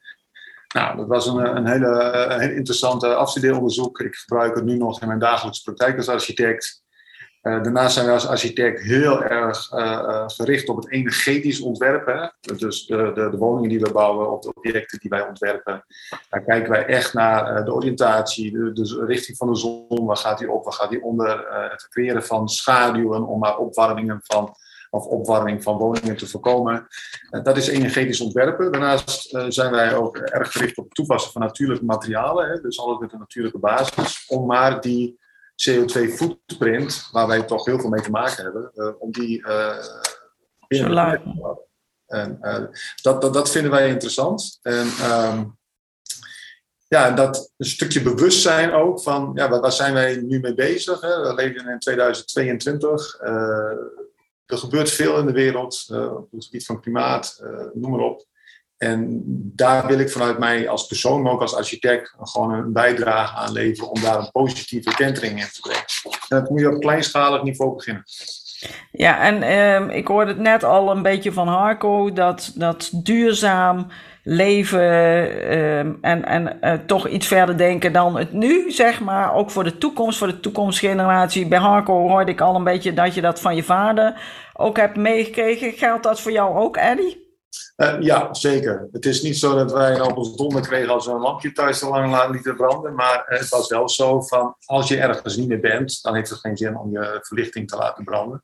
Nou, 0.75 0.97
dat 0.97 1.07
was 1.07 1.27
een, 1.27 1.57
een 1.57 1.67
hele 1.67 2.53
interessante 2.55 3.15
afstudeeronderzoek. 3.15 3.99
Ik 3.99 4.15
gebruik 4.15 4.55
het 4.55 4.65
nu 4.65 4.77
nog 4.77 5.01
in 5.01 5.07
mijn 5.07 5.19
dagelijkse 5.19 5.63
praktijk 5.63 5.97
als 5.97 6.09
architect. 6.09 6.85
Uh, 7.43 7.63
daarnaast 7.63 7.93
zijn 7.93 8.05
we 8.05 8.11
als 8.11 8.27
architect 8.27 8.81
heel 8.81 9.23
erg 9.23 9.71
uh, 9.71 10.23
gericht 10.27 10.69
op 10.69 10.75
het 10.75 10.91
energetisch 10.91 11.61
ontwerpen. 11.61 12.33
Dus 12.57 12.85
de, 12.85 13.11
de, 13.15 13.29
de, 13.29 13.37
woningen 13.37 13.69
die 13.69 13.79
we 13.79 13.91
bouwen 13.91 14.31
of 14.31 14.41
de 14.41 14.53
objecten 14.53 14.99
die 14.99 15.09
wij 15.09 15.27
ontwerpen. 15.27 15.85
Daar 16.29 16.43
kijken 16.43 16.71
wij 16.71 16.85
echt 16.85 17.13
naar 17.13 17.65
de 17.65 17.73
oriëntatie, 17.73 18.51
de, 18.51 18.71
de, 18.71 19.05
richting 19.05 19.37
van 19.37 19.47
de 19.47 19.55
zon. 19.55 20.05
Waar 20.05 20.17
gaat 20.17 20.37
die 20.37 20.51
op, 20.51 20.63
waar 20.63 20.73
gaat 20.73 20.89
die 20.89 21.03
onder? 21.03 21.45
het 21.71 21.87
creëren 21.89 22.23
van 22.23 22.49
schaduwen 22.49 23.27
om 23.27 23.39
maar 23.39 23.57
opwarmingen 23.57 24.19
van, 24.23 24.55
of 24.89 25.05
opwarming 25.05 25.63
van 25.63 25.77
woningen 25.77 26.17
te 26.17 26.27
voorkomen. 26.27 26.87
dat 27.43 27.57
is 27.57 27.67
energetisch 27.67 28.21
ontwerpen. 28.21 28.71
Daarnaast 28.71 29.37
zijn 29.47 29.71
wij 29.71 29.95
ook 29.95 30.17
erg 30.17 30.51
gericht 30.51 30.77
op 30.77 30.85
het 30.85 30.93
toepassen 30.93 31.31
van 31.31 31.41
natuurlijke 31.41 31.85
materialen. 31.85 32.49
Hè, 32.49 32.61
dus 32.61 32.79
alles 32.79 32.99
met 32.99 33.13
een 33.13 33.19
natuurlijke 33.19 33.59
basis. 33.59 34.25
Om 34.27 34.45
maar 34.45 34.81
die 34.81 35.19
CO2-footprint, 35.69 37.09
waar 37.11 37.27
wij 37.27 37.43
toch 37.43 37.65
heel 37.65 37.79
veel 37.79 37.89
mee 37.89 38.01
te 38.01 38.09
maken 38.11 38.43
hebben, 38.43 38.71
uh, 38.75 38.89
om 38.99 39.11
die 39.11 39.41
binnen 40.67 40.91
te 40.91 41.39
houden. 41.41 41.65
En 42.07 42.37
uh, 42.41 42.59
dat, 43.01 43.21
dat, 43.21 43.33
dat 43.33 43.51
vinden 43.51 43.71
wij 43.71 43.89
interessant. 43.89 44.59
En 44.61 44.87
um, 45.11 45.57
ja, 46.87 47.11
dat 47.11 47.53
een 47.57 47.65
stukje 47.65 48.01
bewustzijn 48.01 48.73
ook 48.73 49.01
van, 49.01 49.31
ja, 49.35 49.49
waar, 49.49 49.59
waar 49.59 49.71
zijn 49.71 49.93
wij 49.93 50.15
nu 50.15 50.39
mee 50.39 50.53
bezig? 50.53 51.01
Hè? 51.01 51.21
We 51.21 51.33
leven 51.33 51.69
in 51.69 51.79
2022. 51.79 53.19
Er 54.47 54.57
gebeurt 54.57 54.91
veel 54.91 55.17
in 55.17 55.25
de 55.25 55.31
wereld 55.31 55.85
op 55.89 56.31
het 56.31 56.45
gebied 56.45 56.65
van 56.65 56.81
klimaat, 56.81 57.43
noem 57.73 57.91
maar 57.91 57.99
op. 57.99 58.25
En 58.77 59.21
daar 59.55 59.87
wil 59.87 59.99
ik 59.99 60.09
vanuit 60.09 60.39
mij 60.39 60.69
als 60.69 60.87
persoon, 60.87 61.21
maar 61.21 61.31
ook 61.31 61.41
als 61.41 61.55
architect, 61.55 62.13
gewoon 62.19 62.53
een 62.53 62.73
bijdrage 62.73 63.35
aan 63.35 63.51
leveren 63.51 63.89
om 63.91 64.01
daar 64.01 64.19
een 64.19 64.31
positieve 64.31 64.89
kentering 64.95 65.39
in 65.39 65.47
te 65.53 65.59
brengen. 65.59 65.85
En 66.03 66.41
dat 66.41 66.49
moet 66.49 66.59
je 66.59 66.75
op 66.75 66.81
kleinschalig 66.81 67.43
niveau 67.43 67.75
beginnen. 67.75 68.03
Ja, 68.91 69.21
en 69.21 69.41
eh, 69.41 69.95
ik 69.95 70.07
hoorde 70.07 70.31
het 70.31 70.39
net 70.39 70.63
al 70.63 70.91
een 70.91 71.01
beetje 71.01 71.31
van 71.31 71.47
Harco, 71.47 72.13
dat, 72.13 72.51
dat 72.55 72.89
duurzaam 72.93 73.87
leven 74.23 74.79
uh, 74.79 75.79
en, 75.79 76.25
en 76.25 76.57
uh, 76.61 76.73
toch 76.73 77.07
iets 77.07 77.27
verder 77.27 77.57
denken 77.57 77.93
dan 77.93 78.17
het 78.17 78.33
nu, 78.33 78.71
zeg 78.71 79.01
maar. 79.01 79.33
Ook 79.33 79.51
voor 79.51 79.63
de 79.63 79.77
toekomst, 79.77 80.17
voor 80.17 80.27
de 80.27 80.39
toekomstgeneratie. 80.39 81.47
Bij 81.47 81.59
Harco 81.59 82.07
hoorde 82.07 82.31
ik 82.31 82.41
al 82.41 82.55
een 82.55 82.63
beetje 82.63 82.93
dat 82.93 83.13
je 83.13 83.21
dat 83.21 83.41
van 83.41 83.55
je 83.55 83.63
vader 83.63 84.21
ook 84.53 84.77
hebt 84.77 84.97
meegekregen. 84.97 85.71
Geldt 85.71 86.03
dat 86.03 86.21
voor 86.21 86.31
jou 86.31 86.57
ook, 86.57 86.77
Eddie? 86.77 87.25
Uh, 87.77 87.95
ja, 87.99 88.33
zeker. 88.33 88.87
Het 88.91 89.05
is 89.05 89.21
niet 89.21 89.37
zo 89.37 89.55
dat 89.55 89.71
wij 89.71 89.93
een 89.93 90.01
appels 90.01 90.35
donder 90.35 90.61
kregen 90.61 90.93
als 90.93 91.05
we 91.05 91.11
een 91.11 91.19
lampje 91.19 91.51
thuis 91.51 91.79
te 91.79 91.87
lang 91.87 92.31
lieten 92.31 92.55
branden. 92.55 92.95
Maar 92.95 93.23
het 93.25 93.49
was 93.49 93.67
wel 93.67 93.89
zo 93.89 94.21
van, 94.21 94.55
als 94.65 94.87
je 94.87 94.99
ergens 94.99 95.37
niet 95.37 95.47
meer 95.47 95.59
bent, 95.59 96.01
dan 96.01 96.15
heeft 96.15 96.29
het 96.29 96.39
geen 96.39 96.57
zin 96.57 96.77
om 96.77 96.91
je 96.91 97.19
verlichting 97.21 97.67
te 97.67 97.77
laten 97.77 98.03
branden. 98.03 98.43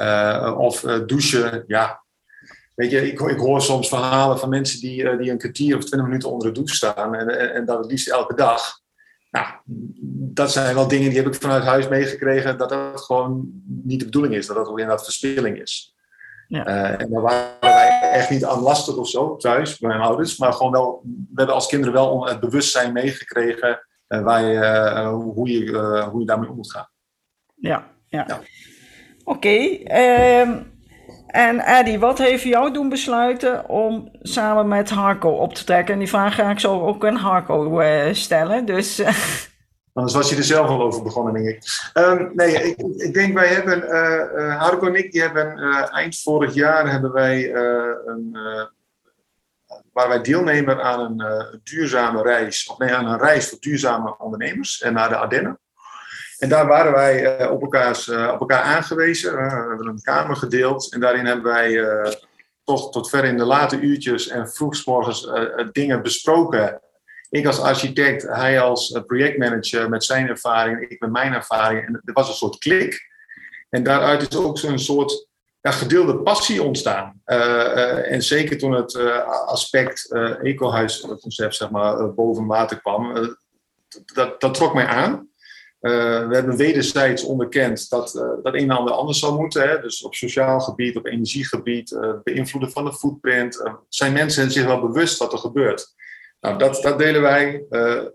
Uh, 0.00 0.54
of 0.58 0.84
uh, 0.84 0.98
douchen, 1.06 1.64
ja. 1.66 2.04
Weet 2.74 2.90
je, 2.90 3.06
ik, 3.06 3.20
ik, 3.20 3.38
hoor 3.38 3.62
soms 3.62 3.88
verhalen 3.88 4.38
van 4.38 4.48
mensen 4.48 4.80
die, 4.80 5.16
die 5.16 5.30
een 5.30 5.38
kwartier 5.38 5.76
of 5.76 5.84
twintig 5.84 6.08
minuten 6.08 6.30
onder 6.30 6.48
de 6.48 6.54
douche 6.54 6.74
staan. 6.74 7.14
En, 7.14 7.28
en, 7.28 7.54
en 7.54 7.64
dat 7.64 7.78
het 7.78 7.90
liefst 7.90 8.08
elke 8.08 8.34
dag. 8.34 8.80
Nou, 9.30 9.46
dat 10.34 10.52
zijn 10.52 10.74
wel 10.74 10.88
dingen 10.88 11.08
die 11.08 11.18
heb 11.18 11.26
ik 11.26 11.40
vanuit 11.40 11.64
huis 11.64 11.88
meegekregen. 11.88 12.58
Dat 12.58 12.68
dat 12.68 13.00
gewoon 13.00 13.62
niet 13.64 13.98
de 13.98 14.04
bedoeling 14.04 14.34
is. 14.34 14.46
Dat 14.46 14.56
dat 14.56 14.68
ook 14.68 14.78
inderdaad 14.78 15.04
verspilling 15.04 15.60
is. 15.60 15.94
Ja. 16.48 16.68
Uh, 16.68 17.00
en 17.00 17.10
daar 17.10 17.22
waren 17.22 17.60
wij 17.60 18.10
echt 18.12 18.30
niet 18.30 18.44
aan 18.44 18.60
lastig 18.60 18.96
of 18.96 19.08
zo 19.08 19.36
thuis 19.36 19.78
bij 19.78 19.88
mijn 19.88 20.00
ouders. 20.00 20.38
Maar 20.38 20.52
gewoon 20.52 20.72
wel, 20.72 21.02
we 21.04 21.34
hebben 21.34 21.54
als 21.54 21.66
kinderen 21.66 21.94
wel 21.94 22.26
het 22.26 22.40
bewustzijn 22.40 22.92
meegekregen 22.92 23.86
uh, 24.08 24.22
waar 24.22 24.44
je, 24.44 24.54
uh, 24.54 25.12
hoe, 25.12 25.48
je, 25.48 25.78
hoe 26.10 26.20
je 26.20 26.26
daarmee 26.26 26.48
om 26.48 26.56
moet 26.56 26.72
gaan. 26.72 26.88
Ja, 27.54 27.88
ja. 28.06 28.24
ja. 28.28 28.40
Oké. 29.30 29.78
Ehm, 29.84 30.58
en 31.26 31.60
Eddie, 31.60 31.98
wat 31.98 32.18
heeft 32.18 32.42
jou 32.42 32.72
doen 32.72 32.88
besluiten 32.88 33.68
om 33.68 34.10
samen 34.22 34.68
met 34.68 34.90
Harco 34.90 35.30
op 35.30 35.54
te 35.54 35.64
trekken? 35.64 35.92
En 35.92 35.98
die 35.98 36.08
vraag 36.08 36.34
ga 36.34 36.50
ik 36.50 36.60
zo 36.60 36.86
ook 36.86 37.06
aan 37.06 37.16
Harco 37.16 37.82
stellen. 38.12 38.64
Dus. 38.64 39.02
Anders 39.92 40.14
was 40.14 40.30
je 40.30 40.36
er 40.36 40.44
zelf 40.44 40.68
al 40.68 40.82
over 40.82 41.02
begonnen, 41.02 41.34
denk 41.34 41.48
ik. 41.48 41.62
Um, 41.94 42.30
nee, 42.34 42.52
ik, 42.52 42.78
ik, 42.96 43.14
denk 43.14 43.34
wij 43.34 43.48
hebben, 43.48 43.82
uh, 43.82 44.58
Harco 44.58 44.86
en 44.86 44.94
ik, 44.94 45.14
hebben 45.14 45.58
eind 45.90 46.20
vorig 46.20 46.54
jaar 46.54 46.90
hebben 46.90 47.12
wij 47.12 47.54
een, 47.54 48.36
waar 49.92 50.08
wij 50.08 50.22
deelnemen 50.22 50.82
aan 50.82 51.00
een 51.00 51.60
duurzame 51.64 52.22
reis, 52.22 52.68
of 52.70 52.78
nee, 52.78 52.94
aan 52.94 53.06
een 53.06 53.18
reis 53.18 53.48
voor 53.48 53.58
duurzame 53.60 54.18
ondernemers 54.18 54.80
en 54.80 54.92
naar 54.92 55.08
de 55.08 55.16
Ardennen. 55.16 55.58
En 56.40 56.48
daar 56.48 56.66
waren 56.66 56.92
wij 56.92 57.46
op, 57.48 57.62
elkaars, 57.62 58.08
op 58.08 58.40
elkaar 58.40 58.62
aangewezen. 58.62 59.34
we 59.34 59.40
hebben 59.40 59.86
een 59.86 60.02
kamer 60.02 60.36
gedeeld 60.36 60.92
en 60.92 61.00
daarin 61.00 61.26
hebben 61.26 61.52
wij 61.52 61.84
toch 62.64 62.90
tot 62.90 63.08
ver 63.08 63.24
in 63.24 63.36
de 63.36 63.44
late 63.44 63.80
uurtjes 63.80 64.28
en 64.28 64.48
vroegsmorgens 64.48 65.30
dingen 65.72 66.02
besproken 66.02 66.80
ik 67.30 67.46
als 67.46 67.60
architect, 67.60 68.22
hij 68.22 68.60
als 68.60 68.92
eh, 68.92 69.02
projectmanager 69.02 69.88
met 69.88 70.04
zijn 70.04 70.28
ervaring, 70.28 70.80
ik 70.80 71.00
met 71.00 71.10
mijn 71.10 71.32
ervaring. 71.32 71.86
En 71.86 72.02
er 72.04 72.12
was 72.12 72.28
een 72.28 72.34
soort 72.34 72.58
klik. 72.58 73.08
En 73.68 73.82
daaruit 73.82 74.30
is 74.30 74.36
ook 74.36 74.58
zo'n 74.58 74.78
soort 74.78 75.26
ja, 75.60 75.70
gedeelde 75.70 76.16
passie 76.16 76.62
ontstaan. 76.62 77.20
En 77.24 78.22
zeker 78.22 78.58
toen 78.58 78.72
het 78.72 78.96
aspect 79.46 80.12
ecohuisconcept 80.42 81.54
zeg 81.54 81.70
maar, 81.70 82.14
boven 82.14 82.46
water 82.46 82.80
kwam, 82.80 83.36
dat, 84.14 84.40
dat 84.40 84.54
trok 84.54 84.74
mij 84.74 84.86
aan. 84.86 85.29
We 85.80 86.28
hebben 86.30 86.56
wederzijds 86.56 87.24
onderkend 87.24 87.90
dat 87.90 88.12
dat 88.42 88.54
een 88.54 88.70
en 88.70 88.76
ander 88.76 88.94
anders 88.94 89.18
zou 89.18 89.40
moeten. 89.40 89.68
Hè? 89.68 89.80
Dus 89.80 90.02
op 90.02 90.14
sociaal 90.14 90.60
gebied, 90.60 90.96
op 90.96 91.06
energiegebied, 91.06 91.98
beïnvloeden 92.22 92.70
van 92.70 92.84
de 92.84 92.92
footprint. 92.92 93.62
zijn 93.88 94.12
mensen 94.12 94.50
zich 94.50 94.64
wel 94.64 94.80
bewust 94.80 95.18
wat 95.18 95.32
er 95.32 95.38
gebeurt? 95.38 95.94
Nou, 96.40 96.58
dat, 96.58 96.82
dat 96.82 96.98
delen 96.98 97.22
wij. 97.22 97.64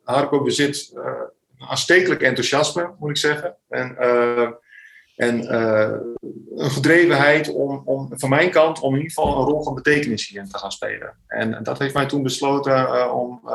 Harco 0.04 0.44
bezit 0.44 0.92
een 0.96 1.68
aanstekelijk 1.68 2.22
enthousiasme, 2.22 2.94
moet 3.00 3.10
ik 3.10 3.18
zeggen. 3.18 3.56
En, 3.70 3.98
en 5.16 5.56
een 6.56 6.72
gedrevenheid 6.72 7.54
om, 7.54 7.82
om, 7.86 8.10
van 8.12 8.30
mijn 8.30 8.50
kant 8.50 8.80
om 8.80 8.94
in 8.94 9.02
ieder 9.02 9.14
geval 9.14 9.38
een 9.38 9.48
rol 9.48 9.64
van 9.64 9.76
betekenis 9.76 10.28
hierin 10.28 10.50
te 10.50 10.58
gaan 10.58 10.72
spelen. 10.72 11.18
En 11.28 11.64
dat 11.64 11.80
heeft 11.80 11.94
mij 11.94 12.06
toen 12.06 12.24
besloten 12.24 13.14
om, 13.14 13.50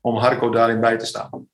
om 0.00 0.16
Harco 0.16 0.50
daarin 0.50 0.80
bij 0.80 0.98
te 0.98 1.06
staan. 1.06 1.48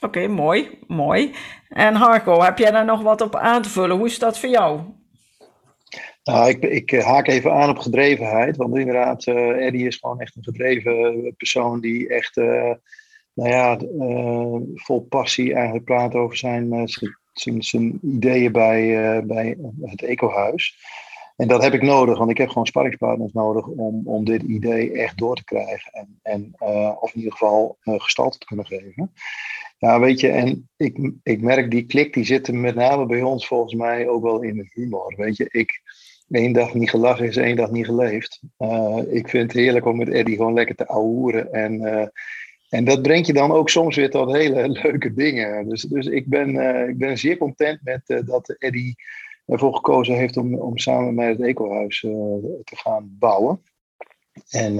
Oké, 0.00 0.26
mooi, 0.26 0.78
mooi. 0.86 1.34
En 1.68 1.94
Harco, 1.94 2.42
heb 2.42 2.58
jij 2.58 2.70
daar 2.70 2.84
nog 2.84 3.02
wat 3.02 3.20
op 3.20 3.36
aan 3.36 3.62
te 3.62 3.68
vullen? 3.68 3.96
Hoe 3.96 4.06
is 4.06 4.18
dat 4.18 4.38
voor 4.38 4.48
jou? 4.48 4.80
Nou, 6.26 6.48
ik, 6.48 6.62
ik, 6.62 6.92
eh, 6.92 7.04
haak 7.04 7.26
even 7.26 7.52
aan 7.52 7.68
op 7.68 7.78
gedrevenheid. 7.78 8.56
Want 8.56 8.76
inderdaad, 8.76 9.26
uh, 9.26 9.66
Eddie 9.66 9.86
is 9.86 9.96
gewoon 9.96 10.20
echt 10.20 10.36
een 10.36 10.44
gedreven 10.44 11.34
persoon 11.36 11.80
die 11.80 12.08
echt, 12.08 12.36
uh, 12.36 12.74
nou 13.34 13.50
ja, 13.50 13.78
uh, 13.80 14.60
vol 14.74 15.00
passie 15.00 15.54
eigenlijk 15.54 15.84
praat 15.84 16.14
over 16.14 16.36
zijn, 16.36 16.88
zijn, 17.32 17.62
zijn, 17.62 17.98
ideeën 18.02 18.52
bij, 18.52 19.22
bij 19.26 19.56
het 19.82 20.02
ecohuis. 20.02 20.76
En 21.36 21.48
dat 21.48 21.62
heb 21.62 21.74
ik 21.74 21.82
nodig, 21.82 22.18
want 22.18 22.30
ik 22.30 22.38
heb 22.38 22.48
gewoon 22.48 22.66
sparringspartners 22.66 23.32
nodig 23.32 23.66
om, 23.66 24.02
om 24.04 24.24
dit 24.24 24.42
idee 24.42 24.92
echt 24.92 25.18
door 25.18 25.36
te 25.36 25.44
krijgen. 25.44 25.92
En, 25.92 26.18
en 26.22 26.54
of 27.00 27.14
in 27.14 27.18
ieder 27.18 27.32
geval 27.32 27.76
gestalte 27.80 28.38
te 28.38 28.46
kunnen 28.46 28.66
geven. 28.66 29.12
Ja, 29.78 30.00
weet 30.00 30.20
je, 30.20 30.28
en 30.28 30.68
ik, 30.76 31.12
ik 31.22 31.40
merk 31.40 31.70
die 31.70 31.86
klik, 31.86 32.14
die 32.14 32.24
zit 32.24 32.52
met 32.52 32.74
name 32.74 33.06
bij 33.06 33.22
ons 33.22 33.46
volgens 33.46 33.74
mij 33.74 34.08
ook 34.08 34.22
wel 34.22 34.42
in 34.42 34.58
het 34.58 34.72
humor. 34.72 35.14
Weet 35.16 35.36
je, 35.36 35.48
ik 35.50 35.82
één 36.30 36.52
dag 36.52 36.74
niet 36.74 36.90
gelachen 36.90 37.26
is 37.26 37.36
één 37.36 37.56
dag 37.56 37.70
niet 37.70 37.84
geleefd. 37.84 38.40
Uh, 38.58 38.98
ik 39.08 39.28
vind 39.28 39.52
het 39.52 39.60
heerlijk 39.60 39.86
om 39.86 39.96
met 39.96 40.08
Eddie 40.08 40.36
gewoon 40.36 40.54
lekker 40.54 40.74
te 40.74 40.86
ouwen. 40.86 41.52
En, 41.52 41.80
uh, 41.80 42.06
en 42.68 42.84
dat 42.84 43.02
brengt 43.02 43.26
je 43.26 43.32
dan 43.32 43.52
ook 43.52 43.70
soms 43.70 43.96
weer 43.96 44.10
tot 44.10 44.32
hele 44.32 44.68
leuke 44.82 45.14
dingen. 45.14 45.68
Dus, 45.68 45.82
dus 45.82 46.06
ik, 46.06 46.26
ben, 46.26 46.54
uh, 46.54 46.88
ik 46.88 46.98
ben 46.98 47.18
zeer 47.18 47.36
content 47.36 47.80
met 47.82 48.26
dat 48.26 48.48
Eddie 48.58 48.94
ervoor 49.46 49.74
gekozen 49.74 50.14
heeft 50.14 50.36
om, 50.36 50.54
om 50.54 50.78
samen 50.78 51.14
met 51.14 51.38
het 51.38 51.46
Ecohuis 51.46 52.00
te 52.00 52.76
gaan 52.76 53.16
bouwen. 53.18 53.60
En 54.50 54.76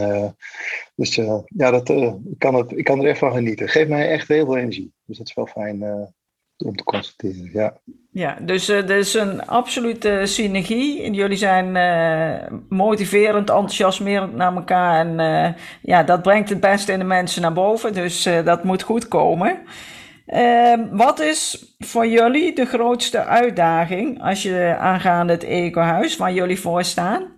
dus 0.94 1.14
ja, 1.56 1.70
dat, 1.70 1.88
ik, 1.88 2.38
kan 2.38 2.54
het, 2.54 2.72
ik 2.72 2.84
kan 2.84 3.00
er 3.00 3.08
echt 3.08 3.18
van 3.18 3.32
genieten. 3.32 3.68
Geeft 3.68 3.88
mij 3.88 4.08
echt 4.10 4.28
heel 4.28 4.44
veel 4.44 4.56
energie. 4.56 4.92
Dus 5.04 5.18
dat 5.18 5.26
is 5.26 5.34
wel 5.34 5.46
fijn 5.46 5.82
om 6.56 6.76
te 6.76 6.84
constateren, 6.84 7.50
ja. 7.52 7.76
Ja, 8.10 8.38
dus 8.42 8.68
er 8.68 8.90
is 8.90 9.14
een 9.14 9.46
absolute 9.46 10.22
synergie. 10.24 11.12
Jullie 11.12 11.36
zijn 11.36 11.72
motiverend, 12.68 13.50
enthousiasmerend 13.50 14.34
naar 14.34 14.54
elkaar. 14.54 15.06
En 15.06 15.54
ja, 15.82 16.02
dat 16.02 16.22
brengt 16.22 16.48
het 16.48 16.60
beste 16.60 16.92
in 16.92 16.98
de 16.98 17.04
mensen 17.04 17.42
naar 17.42 17.52
boven. 17.52 17.92
Dus 17.92 18.22
dat 18.44 18.64
moet 18.64 18.82
goed 18.82 19.08
komen. 19.08 19.60
Ehm, 20.26 20.96
wat 20.96 21.20
is 21.20 21.74
voor 21.78 22.06
jullie 22.06 22.54
de 22.54 22.64
grootste 22.64 23.24
uitdaging 23.24 24.22
als 24.22 24.42
je 24.42 24.76
aangaande 24.78 25.32
het 25.32 25.44
ecohuis 25.44 26.16
waar 26.16 26.32
jullie 26.32 26.60
voor 26.60 26.84
staan? 26.84 27.35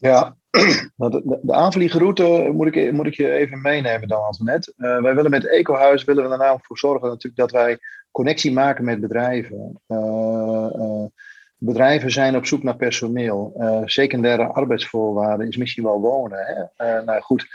Ja, 0.00 0.36
de, 0.96 1.38
de, 1.42 1.52
aanvliegroute 1.52 2.50
moet 2.52 2.76
ik, 2.76 2.92
moet 2.92 3.06
ik 3.06 3.14
je 3.14 3.32
even 3.32 3.60
meenemen 3.60 4.08
dan, 4.08 4.24
Antoinette. 4.24 4.72
Uh, 4.76 5.02
wij 5.02 5.14
willen 5.14 5.30
met 5.30 5.48
Ecohuis 5.48 6.04
willen 6.04 6.24
we 6.24 6.30
er 6.30 6.38
namelijk 6.38 6.66
voor 6.66 6.78
zorgen 6.78 7.08
natuurlijk 7.08 7.36
dat 7.36 7.50
wij 7.50 7.78
connectie 8.10 8.52
maken 8.52 8.84
met 8.84 9.00
bedrijven. 9.00 9.80
Uh, 9.88 11.04
bedrijven 11.58 12.10
zijn 12.10 12.36
op 12.36 12.46
zoek 12.46 12.62
naar 12.62 12.76
personeel. 12.76 13.52
secundaire 13.84 14.46
arbeidsvoorwaarden 14.46 15.48
is 15.48 15.56
misschien 15.56 15.84
wel 15.84 16.00
wonen. 16.00 16.70
Hè? 16.76 17.02
nou 17.02 17.20
goed. 17.20 17.46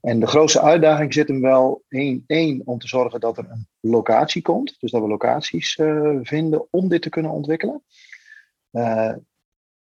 En 0.00 0.20
de 0.20 0.26
grootste 0.26 0.60
uitdaging 0.60 1.14
zit 1.14 1.28
hem 1.28 1.40
wel 1.40 1.82
één, 1.88 2.24
één 2.26 2.62
om 2.64 2.78
te 2.78 2.88
zorgen 2.88 3.20
dat 3.20 3.38
er 3.38 3.46
een 3.50 3.66
locatie 3.80 4.42
komt. 4.42 4.76
Dus 4.78 4.90
dat 4.90 5.02
we 5.02 5.08
locaties 5.08 5.80
vinden 6.22 6.66
om 6.70 6.88
dit 6.88 7.02
te 7.02 7.08
kunnen 7.08 7.30
ontwikkelen 7.30 7.82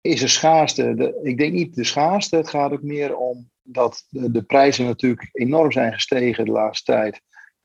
is 0.05 0.21
er 0.21 0.29
schaarste. 0.29 0.93
De, 0.93 1.19
ik 1.23 1.37
denk 1.37 1.53
niet 1.53 1.75
de 1.75 1.83
schaarste. 1.83 2.35
Het 2.35 2.49
gaat 2.49 2.71
ook 2.71 2.81
meer 2.81 3.15
om 3.17 3.49
dat 3.61 4.05
de, 4.09 4.31
de, 4.31 4.43
prijzen 4.43 4.85
natuurlijk 4.85 5.29
enorm 5.31 5.71
zijn 5.71 5.93
gestegen 5.93 6.45
de 6.45 6.51
laatste 6.51 6.91
tijd. 6.91 7.21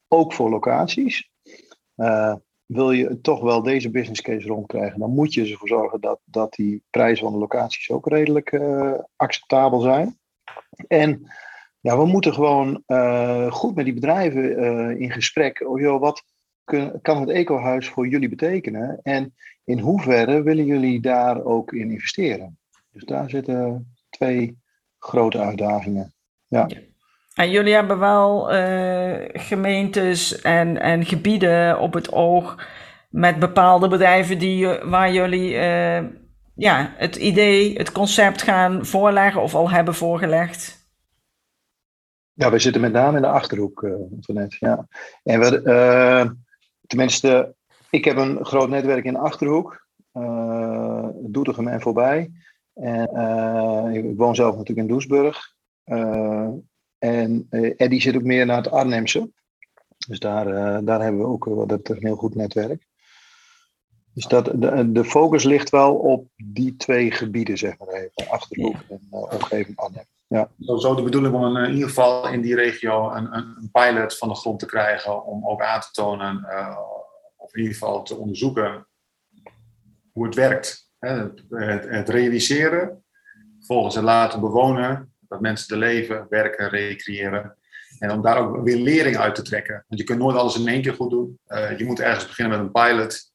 Ook 0.08 0.32
voor 0.32 0.50
locaties. 0.50 1.30
Uh, 1.96 2.34
wil 2.66 2.92
je 2.92 3.20
toch 3.20 3.40
wel 3.40 3.62
deze 3.62 3.90
business 3.90 4.20
case 4.20 4.46
rondkrijgen, 4.46 4.98
dan 4.98 5.14
moet 5.14 5.34
je 5.34 5.50
ervoor 5.50 5.68
zorgen 5.68 6.00
dat, 6.00 6.20
dat 6.24 6.52
die 6.52 6.82
prijzen 6.90 7.24
van 7.24 7.32
de 7.32 7.38
locaties 7.38 7.90
ook 7.90 8.08
redelijk 8.08 8.52
uh, 8.52 8.94
acceptabel 9.16 9.80
zijn. 9.80 10.18
En 10.86 11.30
ja, 11.80 11.98
we 11.98 12.06
moeten 12.06 12.34
gewoon 12.34 12.82
uh, 12.86 13.52
goed 13.52 13.74
met 13.74 13.84
die 13.84 13.94
bedrijven 13.94 14.98
in 14.98 15.10
gesprek. 15.10 15.68
Oh, 15.68 15.80
joh, 15.80 16.00
wat 16.00 16.22
kan 17.02 17.20
het 17.20 17.28
ecohuis 17.28 17.88
voor 17.88 18.08
jullie 18.08 18.28
betekenen? 18.28 19.00
En 19.02 19.34
in 19.70 19.78
hoeverre 19.78 20.42
willen 20.42 20.64
jullie 20.64 21.00
daar 21.00 21.44
ook 21.44 21.72
in 21.72 21.90
investeren? 21.90 22.58
Dus 22.92 23.04
daar 23.04 23.30
zitten 23.30 23.92
twee 24.10 24.58
grote 24.98 25.38
uitdagingen. 25.38 26.14
Ja. 26.46 26.68
En 27.34 27.50
jullie 27.50 27.74
hebben 27.74 27.98
wel 27.98 28.54
uh, 28.54 29.14
gemeentes 29.32 30.40
en, 30.40 30.80
en 30.80 31.04
gebieden 31.04 31.78
op 31.78 31.92
het 31.92 32.12
oog 32.12 32.66
met 33.08 33.38
bepaalde 33.38 33.88
bedrijven 33.88 34.38
die, 34.38 34.66
waar 34.66 35.12
jullie 35.12 35.52
uh, 35.52 36.04
ja, 36.54 36.92
het 36.96 37.16
idee, 37.16 37.76
het 37.76 37.92
concept 37.92 38.42
gaan 38.42 38.86
voorleggen 38.86 39.42
of 39.42 39.54
al 39.54 39.70
hebben 39.70 39.94
voorgelegd? 39.94 40.88
Ja, 42.32 42.50
we 42.50 42.58
zitten 42.58 42.80
met 42.80 42.92
name 42.92 43.16
in 43.16 43.22
de 43.22 43.28
achterhoek, 43.28 43.82
uh, 43.82 43.94
net. 44.26 44.56
Ja. 44.58 44.86
En 45.22 45.40
we, 45.40 46.36
tenminste, 46.86 47.54
ik 47.90 48.04
heb 48.04 48.16
een 48.16 48.44
groot 48.44 48.68
netwerk 48.68 49.04
in 49.04 49.12
de 49.12 49.18
Achterhoek, 49.18 49.86
uh, 50.12 51.08
Doetinchem 51.14 51.68
en 51.68 51.80
voorbij. 51.80 52.30
En 52.74 53.10
uh, 53.14 53.94
ik 53.94 54.16
woon 54.16 54.34
zelf 54.34 54.56
natuurlijk 54.56 54.88
in 54.88 54.94
Doesburg. 54.94 55.54
Uh, 55.84 56.48
en 56.98 57.46
Eddie 57.76 58.00
zit 58.00 58.16
ook 58.16 58.22
meer 58.22 58.46
naar 58.46 58.56
het 58.56 58.70
Arnhemse. 58.70 59.30
Dus 60.08 60.18
daar, 60.18 60.44
daar 60.84 61.02
hebben 61.02 61.20
we 61.20 61.26
ook 61.26 61.44
wat 61.44 61.88
een 61.88 61.96
heel 61.98 62.16
goed 62.16 62.34
netwerk. 62.34 62.88
Dus 64.14 64.26
dat, 64.26 64.44
de, 64.44 64.92
de 64.92 65.04
focus 65.04 65.44
ligt 65.44 65.70
wel 65.70 65.94
op 65.94 66.26
die 66.36 66.76
twee 66.76 67.10
gebieden, 67.10 67.58
zeg 67.58 67.78
maar 67.78 67.88
even. 67.88 68.30
Achterhoek 68.30 68.76
en 68.88 69.06
omgeving 69.10 69.76
Arnhem. 69.76 70.04
Ja. 70.26 70.48
Zo 70.58 70.94
de 70.94 71.02
bedoeling 71.02 71.34
om 71.34 71.56
in 71.56 71.72
ieder 71.72 71.88
geval 71.88 72.28
in 72.28 72.40
die 72.40 72.54
regio 72.54 73.10
een, 73.10 73.36
een, 73.36 73.68
pilot 73.72 74.18
van 74.18 74.28
de 74.28 74.34
grond 74.34 74.58
te 74.58 74.66
krijgen. 74.66 75.24
Om 75.24 75.48
ook 75.48 75.62
aan 75.62 75.80
te 75.80 75.88
tonen, 75.92 76.44
of 77.40 77.54
in 77.54 77.60
ieder 77.60 77.76
geval 77.76 78.02
te 78.02 78.14
onderzoeken, 78.14 78.86
hoe 80.12 80.24
het 80.26 80.34
werkt. 80.34 80.88
Het, 80.98 82.08
realiseren, 82.08 83.04
volgens 83.60 83.94
het 83.94 84.04
laten 84.04 84.40
bewonen, 84.40 85.14
dat 85.18 85.40
mensen 85.40 85.66
te 85.66 85.76
leven, 85.76 86.26
werken, 86.28 86.68
recreëren. 86.68 87.56
En 87.98 88.10
om 88.10 88.22
daar 88.22 88.38
ook 88.38 88.64
weer 88.64 88.76
lering 88.76 89.16
uit 89.16 89.34
te 89.34 89.42
trekken. 89.42 89.84
Want 89.88 90.00
je 90.00 90.06
kunt 90.06 90.18
nooit 90.18 90.36
alles 90.36 90.58
in 90.58 90.68
één 90.68 90.82
keer 90.82 90.94
goed 90.94 91.10
doen. 91.10 91.38
Uh, 91.48 91.78
je 91.78 91.84
moet 91.84 92.00
ergens 92.00 92.26
beginnen 92.26 92.56
met 92.56 92.66
een 92.66 92.72
pilot. 92.72 93.32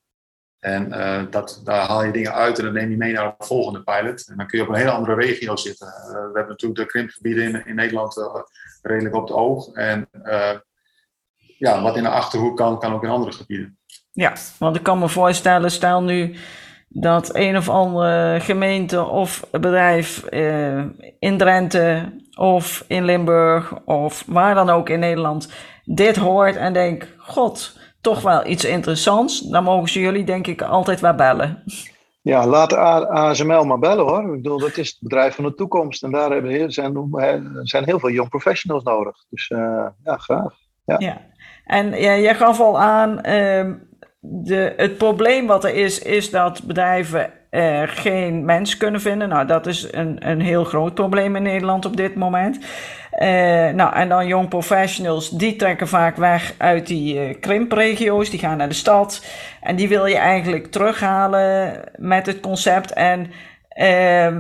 En 0.60 0.88
uh, 0.88 1.24
dat, 1.30 1.62
daar 1.64 1.88
haal 1.88 2.04
je 2.04 2.12
dingen 2.12 2.34
uit 2.34 2.58
en 2.58 2.64
dan 2.66 2.74
neem 2.74 2.90
je 2.90 2.98
mee 2.98 3.14
naar 3.14 3.36
de 3.38 3.46
volgende 3.46 3.84
pilot. 3.84 4.28
En 4.28 4.38
dan 4.38 4.48
kun 4.48 4.58
je 4.58 4.64
op 4.64 4.70
een 4.70 4.80
hele 4.80 4.92
andere 4.92 5.16
regio 5.16 5.56
zitten. 5.56 5.88
Uh, 5.88 6.12
we 6.12 6.20
hebben 6.34 6.48
natuurlijk 6.48 6.80
de 6.80 6.86
krimpgebieden 6.86 7.44
in, 7.44 7.66
in 7.66 7.76
Nederland 7.76 8.30
redelijk 8.82 9.16
op 9.16 9.28
het 9.28 9.38
oog. 9.38 9.74
En 9.74 10.10
ja, 11.58 11.82
wat 11.82 11.98
in 11.98 12.04
de 12.04 12.10
achterhoek 12.10 12.58
kan, 12.58 12.80
kan 12.80 12.94
ook 12.94 13.04
in 13.04 13.10
andere 13.10 13.32
gebieden. 13.32 13.78
Ja, 14.16 14.34
want 14.60 14.76
ik 14.76 14.84
kan 14.84 15.00
me 15.00 15.10
voorstellen, 15.10 15.72
stel 15.72 16.04
nu 16.04 16.36
dat 16.88 17.36
een 17.36 17.58
of 17.58 17.70
andere 17.70 18.40
gemeente 18.40 19.04
of 19.04 19.48
bedrijf 19.52 20.24
eh, 20.24 20.84
in 21.20 21.38
Drenthe 21.38 22.14
of 22.38 22.84
in 22.88 23.06
Limburg 23.06 23.74
of 23.86 24.24
waar 24.28 24.56
dan 24.56 24.70
ook 24.70 24.90
in 24.90 25.00
Nederland 25.00 25.50
dit 25.86 26.16
hoort 26.16 26.56
en 26.56 26.74
denkt, 26.74 27.08
god, 27.18 27.80
toch 28.02 28.22
wel 28.22 28.46
iets 28.48 28.66
interessants, 28.66 29.40
dan 29.42 29.64
mogen 29.64 29.90
ze 29.90 30.00
jullie 30.00 30.24
denk 30.24 30.48
ik 30.48 30.62
altijd 30.62 31.00
wel 31.00 31.16
bellen. 31.16 31.64
Ja, 32.22 32.48
laat 32.48 32.74
ASML 32.74 33.64
maar 33.64 33.80
bellen 33.80 34.06
hoor. 34.06 34.36
Ik 34.36 34.42
bedoel, 34.42 34.60
dat 34.60 34.78
is 34.78 34.90
het 34.90 34.98
bedrijf 35.00 35.36
van 35.36 35.44
de 35.44 35.56
toekomst 35.56 36.04
en 36.04 36.12
daar 36.12 36.32
hebben 36.32 36.52
heel, 36.52 36.72
zijn, 36.72 37.10
zijn 37.64 37.86
heel 37.86 38.00
veel 38.00 38.10
young 38.10 38.30
professionals 38.30 38.84
nodig. 38.84 39.16
Dus 39.30 39.50
uh, 39.50 39.88
ja, 40.04 40.18
graag. 40.18 40.54
Ja. 40.86 40.96
ja. 41.00 41.22
En 41.66 41.90
ja, 41.90 42.18
jij 42.18 42.36
gaf 42.36 42.60
al 42.60 42.80
aan, 42.80 43.20
uh, 43.28 43.74
de, 44.30 44.74
het 44.78 44.98
probleem 44.98 45.48
wat 45.48 45.64
er 45.64 45.76
is, 45.76 46.00
is 46.00 46.30
dat 46.30 46.64
bedrijven 46.64 47.32
er 47.50 47.88
geen 47.88 48.46
mens 48.46 48.78
kunnen 48.78 49.02
vinden. 49.02 49.30
Nou, 49.30 49.48
dat 49.48 49.68
is 49.68 49.88
een, 49.92 50.30
een 50.30 50.42
heel 50.42 50.64
groot 50.64 50.94
probleem 50.94 51.36
in 51.36 51.44
Nederland 51.44 51.86
op 51.86 51.98
dit 51.98 52.16
moment. 52.16 52.58
Uh, 53.20 53.28
nou, 53.70 53.94
en 53.94 54.10
dan 54.10 54.28
young 54.28 54.50
professionals, 54.50 55.30
die 55.30 55.56
trekken 55.56 55.88
vaak 55.88 56.16
weg 56.16 56.54
uit 56.58 56.88
die 56.88 57.16
uh, 57.16 57.36
krimpregio's. 57.40 58.30
Die 58.30 58.40
gaan 58.40 58.58
naar 58.58 58.70
de 58.70 58.74
stad. 58.74 59.26
En 59.62 59.76
die 59.76 59.88
wil 59.88 60.06
je 60.06 60.18
eigenlijk 60.18 60.72
terughalen 60.72 61.80
met 61.96 62.26
het 62.26 62.40
concept. 62.40 62.94
En 62.94 63.32
uh, 63.78 64.38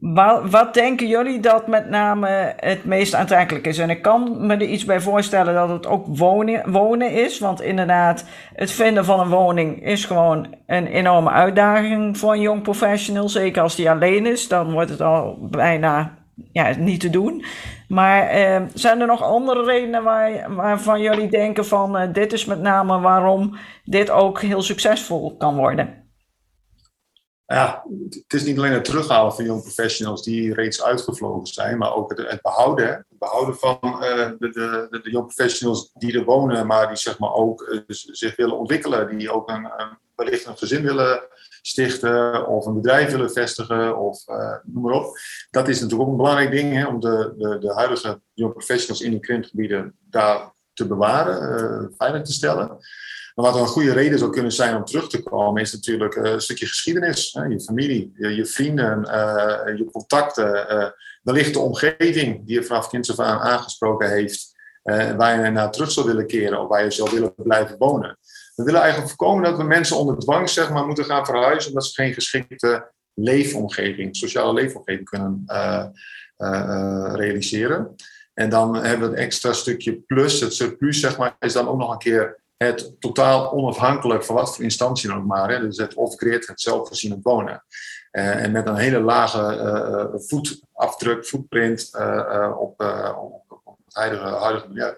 wat, 0.00 0.50
wat, 0.50 0.74
denken 0.74 1.08
jullie 1.08 1.40
dat 1.40 1.66
met 1.66 1.88
name 1.88 2.54
het 2.56 2.84
meest 2.84 3.14
aantrekkelijk 3.14 3.66
is? 3.66 3.78
En 3.78 3.90
ik 3.90 4.02
kan 4.02 4.46
me 4.46 4.54
er 4.54 4.62
iets 4.62 4.84
bij 4.84 5.00
voorstellen 5.00 5.54
dat 5.54 5.68
het 5.68 5.86
ook 5.86 6.06
wonen, 6.06 6.70
wonen 6.70 7.12
is. 7.12 7.38
Want 7.38 7.60
inderdaad, 7.60 8.24
het 8.54 8.70
vinden 8.70 9.04
van 9.04 9.20
een 9.20 9.28
woning 9.28 9.84
is 9.84 10.04
gewoon 10.04 10.54
een 10.66 10.86
enorme 10.86 11.30
uitdaging 11.30 12.18
voor 12.18 12.32
een 12.32 12.40
jong 12.40 12.62
professional. 12.62 13.28
Zeker 13.28 13.62
als 13.62 13.76
die 13.76 13.90
alleen 13.90 14.26
is, 14.26 14.48
dan 14.48 14.72
wordt 14.72 14.90
het 14.90 15.00
al 15.00 15.38
bijna 15.50 16.18
ja, 16.52 16.74
niet 16.78 17.00
te 17.00 17.10
doen. 17.10 17.44
Maar 17.88 18.26
eh, 18.26 18.62
zijn 18.74 19.00
er 19.00 19.06
nog 19.06 19.22
andere 19.22 19.64
redenen 19.64 20.02
waar, 20.02 20.54
waarvan 20.54 21.00
jullie 21.00 21.28
denken 21.28 21.66
van 21.66 21.96
uh, 21.96 22.12
dit 22.12 22.32
is 22.32 22.44
met 22.44 22.60
name 22.60 23.00
waarom 23.00 23.56
dit 23.84 24.10
ook 24.10 24.40
heel 24.40 24.62
succesvol 24.62 25.36
kan 25.36 25.56
worden? 25.56 26.01
Ja, 27.54 27.84
het 28.10 28.32
is 28.32 28.44
niet 28.44 28.58
alleen 28.58 28.72
het 28.72 28.84
terughalen 28.84 29.32
van 29.32 29.44
young 29.44 29.62
professionals 29.62 30.22
die 30.22 30.54
reeds 30.54 30.82
uitgevlogen 30.82 31.46
zijn, 31.46 31.78
maar 31.78 31.94
ook 31.94 32.16
het, 32.16 32.42
behouden. 32.42 32.88
Het 32.88 33.18
behouden 33.18 33.56
van 33.56 33.78
uh, 33.82 34.30
de, 34.38 34.88
de, 34.90 35.10
young 35.10 35.26
professionals 35.26 35.90
die 35.94 36.18
er 36.18 36.24
wonen, 36.24 36.66
maar 36.66 36.88
die 36.88 36.96
zeg 36.96 37.18
maar 37.18 37.32
ook 37.32 37.60
uh, 37.60 37.80
zich 37.86 38.36
willen 38.36 38.58
ontwikkelen, 38.58 39.18
die 39.18 39.30
ook 39.30 39.48
een, 39.48 39.64
een, 39.64 39.98
wellicht 40.14 40.46
een 40.46 40.58
gezin 40.58 40.82
willen 40.82 41.22
stichten 41.62 42.46
of 42.46 42.66
een 42.66 42.74
bedrijf 42.74 43.10
willen 43.10 43.32
vestigen 43.32 43.98
of 43.98 44.28
uh, 44.28 44.54
noem 44.62 44.82
maar 44.82 44.94
op. 44.94 45.18
Dat 45.50 45.68
is 45.68 45.80
natuurlijk 45.80 46.02
ook 46.02 46.10
een 46.10 46.22
belangrijk 46.22 46.50
ding 46.50 46.74
hè, 46.74 46.86
om 46.86 47.00
de, 47.00 47.34
de, 47.36 47.58
de 47.58 47.74
huidige 47.74 48.20
young 48.32 48.52
professionals 48.52 49.00
in 49.00 49.10
die 49.10 49.20
krimpgebieden 49.20 49.94
daar 50.10 50.52
te 50.72 50.86
bewaren, 50.86 51.94
veilig 51.96 52.22
te 52.22 52.32
stellen. 52.32 52.78
Maar 53.34 53.44
wat 53.44 53.56
een 53.56 53.66
goede 53.66 53.92
reden 53.92 54.18
zou 54.18 54.30
kunnen 54.30 54.52
zijn 54.52 54.76
om 54.76 54.84
terug 54.84 55.08
te 55.08 55.22
komen, 55.22 55.62
is 55.62 55.72
natuurlijk 55.72 56.14
eh, 56.14 56.32
een 56.32 56.40
stukje 56.40 56.66
geschiedenis. 56.66 57.38
Je 57.48 57.60
familie, 57.60 58.12
je, 58.16 58.46
vrienden, 58.46 58.98
uh, 58.98 59.76
je 59.76 59.88
contacten, 59.92 60.66
uh, 60.70 60.90
wellicht 61.22 61.52
de 61.52 61.58
omgeving 61.58 62.46
die 62.46 62.54
je 62.54 62.62
vanaf 62.62 62.88
kinds 62.88 63.10
af 63.10 63.26
aan 63.26 63.38
aangesproken 63.38 64.10
heeft, 64.10 64.50
waar 65.16 65.44
je 65.44 65.50
naar 65.50 65.70
terug 65.70 65.90
zou 65.90 66.06
willen 66.06 66.26
keren 66.26 66.60
of 66.60 66.68
waar 66.68 66.84
je 66.84 66.90
zou 66.90 67.10
willen 67.10 67.34
blijven 67.36 67.78
wonen. 67.78 68.18
We 68.54 68.62
willen 68.62 68.80
eigenlijk 68.80 69.10
voorkomen 69.10 69.44
dat 69.44 69.56
we 69.56 69.62
mensen 69.62 69.96
onder 69.96 70.18
dwang 70.18 70.48
zeg 70.48 70.70
maar, 70.70 70.86
moeten 70.86 71.04
gaan 71.04 71.24
verhuizen 71.24 71.68
omdat 71.68 71.84
ze 71.84 72.02
geen 72.02 72.12
geschikte 72.12 72.90
leefomgeving, 73.14 74.16
sociale 74.16 74.52
leefomgeving 74.52 75.08
kunnen 75.08 75.44
realiseren. 77.16 77.94
En 78.34 78.48
dan 78.48 78.74
hebben 78.74 79.10
we 79.10 79.16
een 79.16 79.22
extra 79.22 79.52
stukje 79.52 80.00
plus. 80.00 80.40
Het 80.40 80.54
surplus 80.54 81.00
zeg 81.00 81.18
maar, 81.18 81.36
is 81.38 81.52
dan 81.52 81.68
ook 81.68 81.78
nog 81.78 81.92
een 81.92 81.98
keer 81.98 82.41
het 82.62 83.00
totaal 83.00 83.52
onafhankelijk 83.52 84.24
van 84.24 84.34
wat 84.34 84.54
voor 84.54 84.64
instantie 84.64 85.08
dan 85.08 85.18
ook 85.18 85.26
maar. 85.26 85.50
Hè. 85.50 85.60
Dus 85.60 85.76
het 85.76 85.94
off-grid, 85.94 86.46
het 86.46 86.60
zelfvoorzienend 86.60 87.22
wonen. 87.24 87.64
Uh, 88.12 88.42
en 88.44 88.52
met 88.52 88.66
een 88.66 88.76
hele 88.76 89.00
lage 89.00 89.38
uh, 89.38 90.20
voetafdruk, 90.20 91.24
footprint 91.24 91.90
uh, 91.98 92.56
op, 92.58 92.80
op, 93.18 93.60
op, 93.64 93.78
het 93.84 93.94
huidige, 93.94 94.24
huidige 94.24 94.68
milieu. 94.68 94.96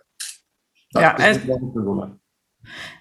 Dat 0.89 1.03
ja, 1.03 1.17
en, 1.17 2.21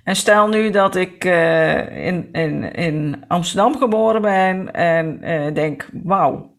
en 0.03 0.15
stel 0.15 0.47
nu 0.47 0.69
dat 0.69 0.95
ik 0.95 1.23
in, 1.23 2.31
in, 2.31 2.73
in 2.73 3.25
Amsterdam 3.27 3.77
geboren 3.77 4.21
ben 4.21 4.73
en 4.73 5.53
denk, 5.53 5.89
wauw, 6.03 6.57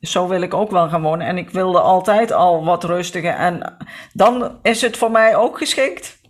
zo 0.00 0.28
wil 0.28 0.42
ik 0.42 0.54
ook 0.54 0.70
wel 0.70 0.88
gaan 0.88 1.02
wonen. 1.02 1.26
En 1.26 1.38
ik 1.38 1.50
wilde 1.50 1.80
altijd 1.80 2.32
al 2.32 2.64
wat 2.64 2.84
rustiger. 2.84 3.34
En 3.34 3.76
dan 4.12 4.58
is 4.62 4.82
het 4.82 4.96
voor 4.96 5.10
mij 5.10 5.36
ook 5.36 5.58
geschikt. 5.58 6.20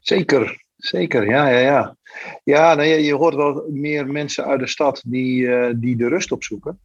Zeker, 0.00 0.64
zeker. 0.76 1.30
Ja, 1.30 1.48
ja, 1.48 1.58
ja. 1.58 1.96
Ja, 2.44 2.74
nou, 2.74 2.88
je, 2.88 3.04
je 3.04 3.14
hoort 3.14 3.34
wel 3.34 3.64
meer 3.68 4.06
mensen 4.06 4.44
uit 4.44 4.60
de 4.60 4.66
stad 4.66 5.02
die, 5.06 5.42
uh, 5.42 5.70
die 5.76 5.96
de 5.96 6.08
rust 6.08 6.32
opzoeken. 6.32 6.80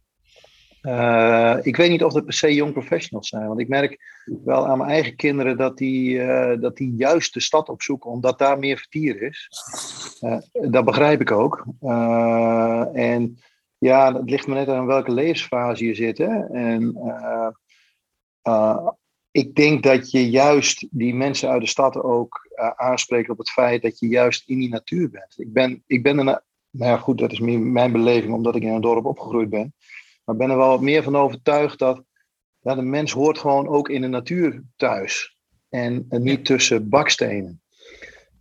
Uh, 0.82 1.56
ik 1.62 1.76
weet 1.76 1.90
niet 1.90 2.04
of 2.04 2.12
dat 2.12 2.24
per 2.24 2.32
se 2.32 2.54
young 2.54 2.72
professionals 2.72 3.28
zijn. 3.28 3.46
Want 3.46 3.60
ik 3.60 3.68
merk 3.68 3.98
wel 4.44 4.66
aan 4.66 4.78
mijn 4.78 4.90
eigen 4.90 5.16
kinderen 5.16 5.56
dat 5.56 5.78
die, 5.78 6.14
uh, 6.14 6.60
dat 6.60 6.76
die 6.76 6.94
juist 6.96 7.34
de 7.34 7.40
stad 7.40 7.68
opzoeken, 7.68 8.10
omdat 8.10 8.38
daar 8.38 8.58
meer 8.58 8.76
vertier 8.76 9.22
is. 9.22 9.48
Dat 10.52 10.84
begrijp 10.84 11.20
ik 11.20 11.30
ook. 11.30 11.64
en 12.92 13.38
ja, 13.78 14.14
het 14.14 14.30
ligt 14.30 14.46
me 14.46 14.54
net 14.54 14.68
aan 14.68 14.86
welke 14.86 15.12
levensfase 15.12 15.84
je 15.84 15.94
zit. 15.94 16.18
Hè? 16.18 16.44
En 16.44 16.96
ik 19.36 19.54
denk 19.54 19.82
dat 19.82 20.10
je 20.10 20.30
juist 20.30 20.86
die 20.90 21.14
mensen 21.14 21.48
uit 21.48 21.60
de 21.60 21.66
stad 21.66 21.96
ook 21.96 22.48
aanspreekt 22.76 23.30
op 23.30 23.38
het 23.38 23.50
feit 23.50 23.82
dat 23.82 23.98
je 23.98 24.08
juist 24.08 24.48
in 24.48 24.58
die 24.58 24.68
natuur 24.68 25.10
bent. 25.10 25.34
Ik 25.36 25.52
ben, 25.52 25.82
ik 25.86 26.02
ben 26.02 26.18
er, 26.18 26.24
nou 26.24 26.42
ja, 26.70 26.96
goed, 26.96 27.18
dat 27.18 27.32
is 27.32 27.40
mijn 27.40 27.92
beleving 27.92 28.34
omdat 28.34 28.56
ik 28.56 28.62
in 28.62 28.68
een 28.68 28.80
dorp 28.80 29.04
opgegroeid 29.04 29.48
ben. 29.48 29.74
Maar 30.24 30.34
ik 30.34 30.40
ben 30.40 30.50
er 30.50 30.56
wel 30.56 30.68
wat 30.68 30.80
meer 30.80 31.02
van 31.02 31.16
overtuigd 31.16 31.78
dat 31.78 32.02
ja, 32.60 32.74
de 32.74 32.82
mens 32.82 33.12
hoort 33.12 33.38
gewoon 33.38 33.68
ook 33.68 33.88
in 33.88 34.00
de 34.00 34.08
natuur 34.08 34.62
thuis. 34.76 35.38
En, 35.68 36.06
en 36.08 36.22
niet 36.22 36.44
tussen 36.44 36.88
bakstenen. 36.88 37.62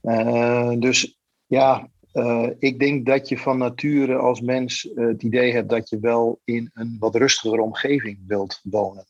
Uh, 0.01 0.71
dus 0.79 1.19
ja, 1.45 1.89
uh, 2.13 2.49
ik 2.59 2.79
denk 2.79 3.05
dat 3.05 3.29
je 3.29 3.37
van 3.37 3.57
nature 3.57 4.15
als 4.15 4.41
mens 4.41 4.89
het 4.95 5.23
idee 5.23 5.51
hebt 5.51 5.69
dat 5.69 5.89
je 5.89 5.99
wel 5.99 6.39
in 6.43 6.69
een 6.73 6.95
wat 6.99 7.15
rustigere 7.15 7.61
omgeving 7.61 8.19
wilt 8.27 8.59
wonen. 8.63 9.05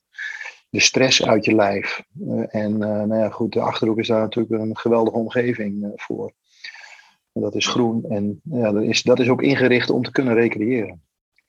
De 0.75 0.81
stress 0.81 1.25
uit 1.25 1.45
je 1.45 1.55
lijf. 1.55 2.03
en 2.49 2.77
nou 2.77 3.15
ja, 3.15 3.29
goed, 3.29 3.53
de 3.53 3.59
achterhoek 3.59 3.99
is 3.99 4.07
daar 4.07 4.19
natuurlijk 4.19 4.61
een 4.61 4.77
geweldige 4.77 5.17
omgeving 5.17 5.91
voor. 5.95 6.31
En 7.33 7.41
dat 7.41 7.55
is 7.55 7.67
groen 7.67 8.05
en 8.09 8.41
ja, 8.43 8.71
dat, 8.71 8.83
is, 8.83 9.03
dat 9.03 9.19
is 9.19 9.29
ook 9.29 9.41
ingericht 9.41 9.89
om 9.89 10.03
te 10.03 10.11
kunnen 10.11 10.33
recreëren. 10.33 11.01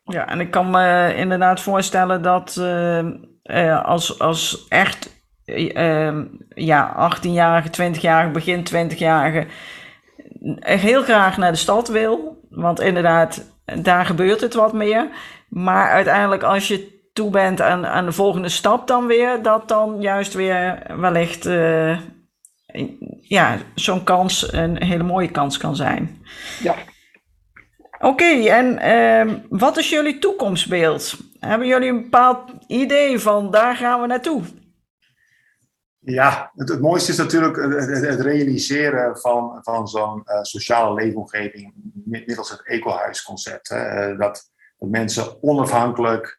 Ja, 0.03 0.29
en 0.29 0.41
ik 0.41 0.51
kan 0.51 0.71
me 0.71 1.15
inderdaad 1.17 1.61
voorstellen 1.61 2.23
dat 2.23 2.57
als, 3.83 4.19
als 4.19 4.67
echt 4.69 5.25
uh, 5.45 6.23
ja, 6.49 7.11
18-jarige, 7.17 7.69
20-jarige, 7.69 8.31
begin 8.33 8.67
20-jarige 8.75 9.47
heel 10.61 11.03
graag 11.03 11.37
naar 11.37 11.53
de 11.53 11.59
stad 11.59 11.89
wil. 11.89 12.45
Want 12.51 12.81
inderdaad, 12.81 13.59
daar 13.83 14.07
gebeurt 14.07 14.41
het 14.41 14.55
wat 14.55 14.73
meer. 14.73 15.09
Maar 15.49 15.91
uiteindelijk 15.91 16.43
als 16.43 16.69
je 16.69 16.96
toe 17.17 17.31
bent 17.31 17.61
aan, 17.61 17.87
aan 17.87 18.05
de 18.05 18.13
volgende 18.13 18.49
stap 18.49 18.87
dan 18.87 19.07
weer, 19.07 19.43
dat 19.43 19.69
dan 19.69 20.01
juist 20.01 20.35
weer 20.35 20.83
wellicht 21.01 21.45
ja, 23.21 23.59
zo'n 23.75 24.05
kans 24.05 24.53
een 24.53 24.83
hele 24.83 25.03
mooie 25.03 25.31
kans 25.31 25.59
kan 25.59 25.77
zijn. 25.77 26.23
Ja, 26.63 26.75
Oké, 27.99 28.07
okay, 28.07 28.49
en 28.49 28.79
uh, 29.29 29.35
wat 29.49 29.77
is 29.77 29.91
jullie 29.91 30.19
toekomstbeeld? 30.19 31.17
Hebben 31.39 31.67
jullie 31.67 31.89
een 31.89 32.03
bepaald 32.03 32.51
idee 32.67 33.19
van 33.19 33.51
daar 33.51 33.77
gaan 33.77 34.01
we 34.01 34.07
naartoe? 34.07 34.43
Ja, 35.99 36.53
het, 36.55 36.69
het 36.69 36.81
mooiste 36.81 37.11
is 37.11 37.19
natuurlijk 37.19 37.57
het, 37.57 38.07
het, 38.07 38.21
realiseren 38.21 39.19
van, 39.19 39.59
van 39.63 39.89
zo'n 39.89 40.23
uh, 40.25 40.43
sociale 40.43 40.95
leefomgeving 40.95 41.73
middels 42.05 42.51
het 42.51 42.67
ecohuisconcept. 42.67 43.69
Hè? 43.69 44.17
Dat, 44.17 44.51
dat 44.79 44.89
mensen 44.89 45.43
onafhankelijk 45.43 46.39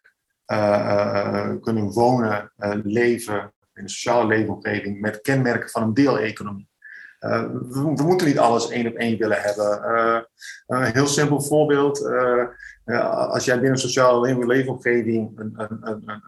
uh, 0.51 1.51
kunnen 1.61 1.91
wonen, 1.91 2.51
leven 2.83 3.53
in 3.73 3.83
een 3.83 3.89
sociale 3.89 4.27
leefomgeving 4.27 5.01
met 5.01 5.21
kenmerken 5.21 5.69
van 5.69 5.83
een 5.83 5.93
deeleconomie. 5.93 6.69
Uh, 7.19 7.41
we, 7.41 7.93
we, 7.95 8.03
moeten 8.03 8.27
niet 8.27 8.39
alles 8.39 8.69
één 8.69 8.87
op 8.87 8.95
één 8.95 9.17
willen 9.17 9.41
hebben. 9.41 9.85
Een 10.67 10.93
heel 10.93 11.07
simpel 11.07 11.41
voorbeeld. 11.41 12.05
Als 13.29 13.45
jij 13.45 13.55
binnen 13.55 13.71
een 13.71 13.89
sociale 13.89 14.45
leefomgeving 14.45 15.39
een, 15.39 15.53
een, 15.57 15.77
een, 15.81 16.03
een, 16.05 16.21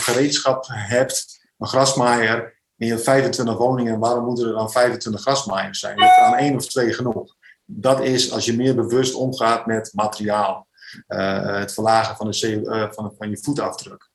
gereedschap 0.00 0.64
hebt, 0.68 1.46
een 1.58 1.66
grasmaaier, 1.66 2.60
en 2.82 2.86
je 2.86 2.92
hebt 2.92 3.04
25 3.04 3.56
woningen, 3.56 3.98
waarom 3.98 4.24
moeten 4.24 4.46
er 4.46 4.52
dan 4.52 4.70
25 4.70 5.22
grasmaaiers 5.22 5.78
zijn? 5.78 5.96
Je 5.96 6.04
hebt 6.04 6.16
er 6.16 6.22
aan 6.22 6.34
één 6.34 6.54
of 6.54 6.66
twee 6.66 6.92
genoeg. 6.92 7.34
Dat 7.64 8.00
is 8.00 8.32
als 8.32 8.44
je 8.44 8.56
meer 8.56 8.74
bewust 8.74 9.14
omgaat 9.14 9.66
met 9.66 9.90
materiaal. 9.94 10.66
Het 11.06 11.74
verlagen 11.74 12.16
van, 12.16 12.30
de, 12.30 12.88
van, 12.90 13.14
van 13.18 13.30
je 13.30 13.38
voetafdruk. 13.38 14.10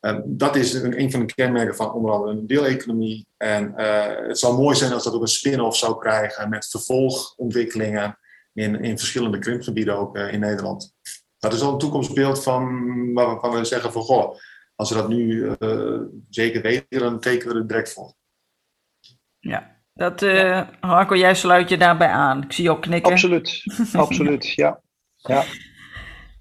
Uh, 0.00 0.18
dat 0.24 0.56
is 0.56 0.74
een, 0.74 1.00
een, 1.00 1.10
van 1.10 1.26
de 1.26 1.34
kenmerken 1.34 1.76
van 1.76 1.92
onder 1.92 2.10
andere 2.10 2.32
een 2.32 2.46
deeleconomie. 2.46 3.26
En 3.36 3.74
uh, 3.76 4.04
het 4.28 4.38
zou 4.38 4.56
mooi 4.56 4.76
zijn 4.76 4.92
als 4.92 5.04
dat 5.04 5.14
ook 5.14 5.20
een 5.20 5.28
spin-off 5.28 5.76
zou 5.76 5.98
krijgen 5.98 6.48
met 6.48 6.68
vervolgontwikkelingen 6.70 8.18
in, 8.52 8.82
in 8.82 8.98
verschillende 8.98 9.38
krimpgebieden 9.38 9.96
ook 9.96 10.16
uh, 10.16 10.32
in 10.32 10.40
Nederland. 10.40 10.94
Dat 11.38 11.52
is 11.52 11.60
al 11.60 11.72
een 11.72 11.78
toekomstbeeld 11.78 12.42
van 12.42 13.12
waarvan 13.12 13.50
we 13.50 13.64
zeggen 13.64 13.92
van 13.92 14.02
goh, 14.02 14.36
als 14.74 14.90
we 14.90 14.96
dat 14.96 15.08
nu 15.08 15.52
zeker 16.30 16.62
weten, 16.62 16.98
dan 16.98 17.20
tekenen 17.20 17.54
we 17.54 17.60
er 17.60 17.66
direct 17.66 17.92
voor. 17.92 18.14
Ja, 19.38 19.76
dat, 19.94 20.20
Harco, 20.80 21.16
jij 21.16 21.34
sluit 21.34 21.68
je 21.68 21.76
daarbij 21.76 22.08
aan. 22.08 22.42
Ik 22.42 22.52
zie 22.52 22.64
je 22.64 22.70
ook 22.70 22.82
knikken. 22.82 23.12
Absoluut, 23.12 23.62
absoluut, 23.92 24.52
ja. 24.52 24.80
ja. 25.16 25.44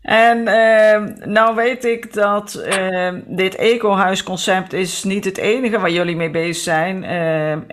En 0.06 0.38
uh, 0.38 1.26
nou 1.26 1.56
weet 1.56 1.86
ik 1.86 2.14
dat 2.14 2.64
uh, 2.68 3.10
dit 3.26 3.56
ecohuisconcept 3.56 4.74
is 4.74 5.04
niet 5.04 5.26
het 5.26 5.38
enige 5.38 5.80
waar 5.80 5.92
jullie 5.92 6.16
mee 6.16 6.30
bezig 6.30 6.64
zijn. 6.64 7.04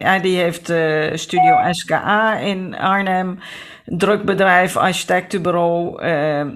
Uh, 0.01 0.23
die 0.23 0.39
heeft 0.39 0.71
uh, 0.71 1.11
Studio 1.15 1.57
SKA 1.71 2.37
in 2.37 2.77
Arnhem, 2.79 3.39
drukbedrijf, 3.85 4.77
architectenbureau. 4.77 6.05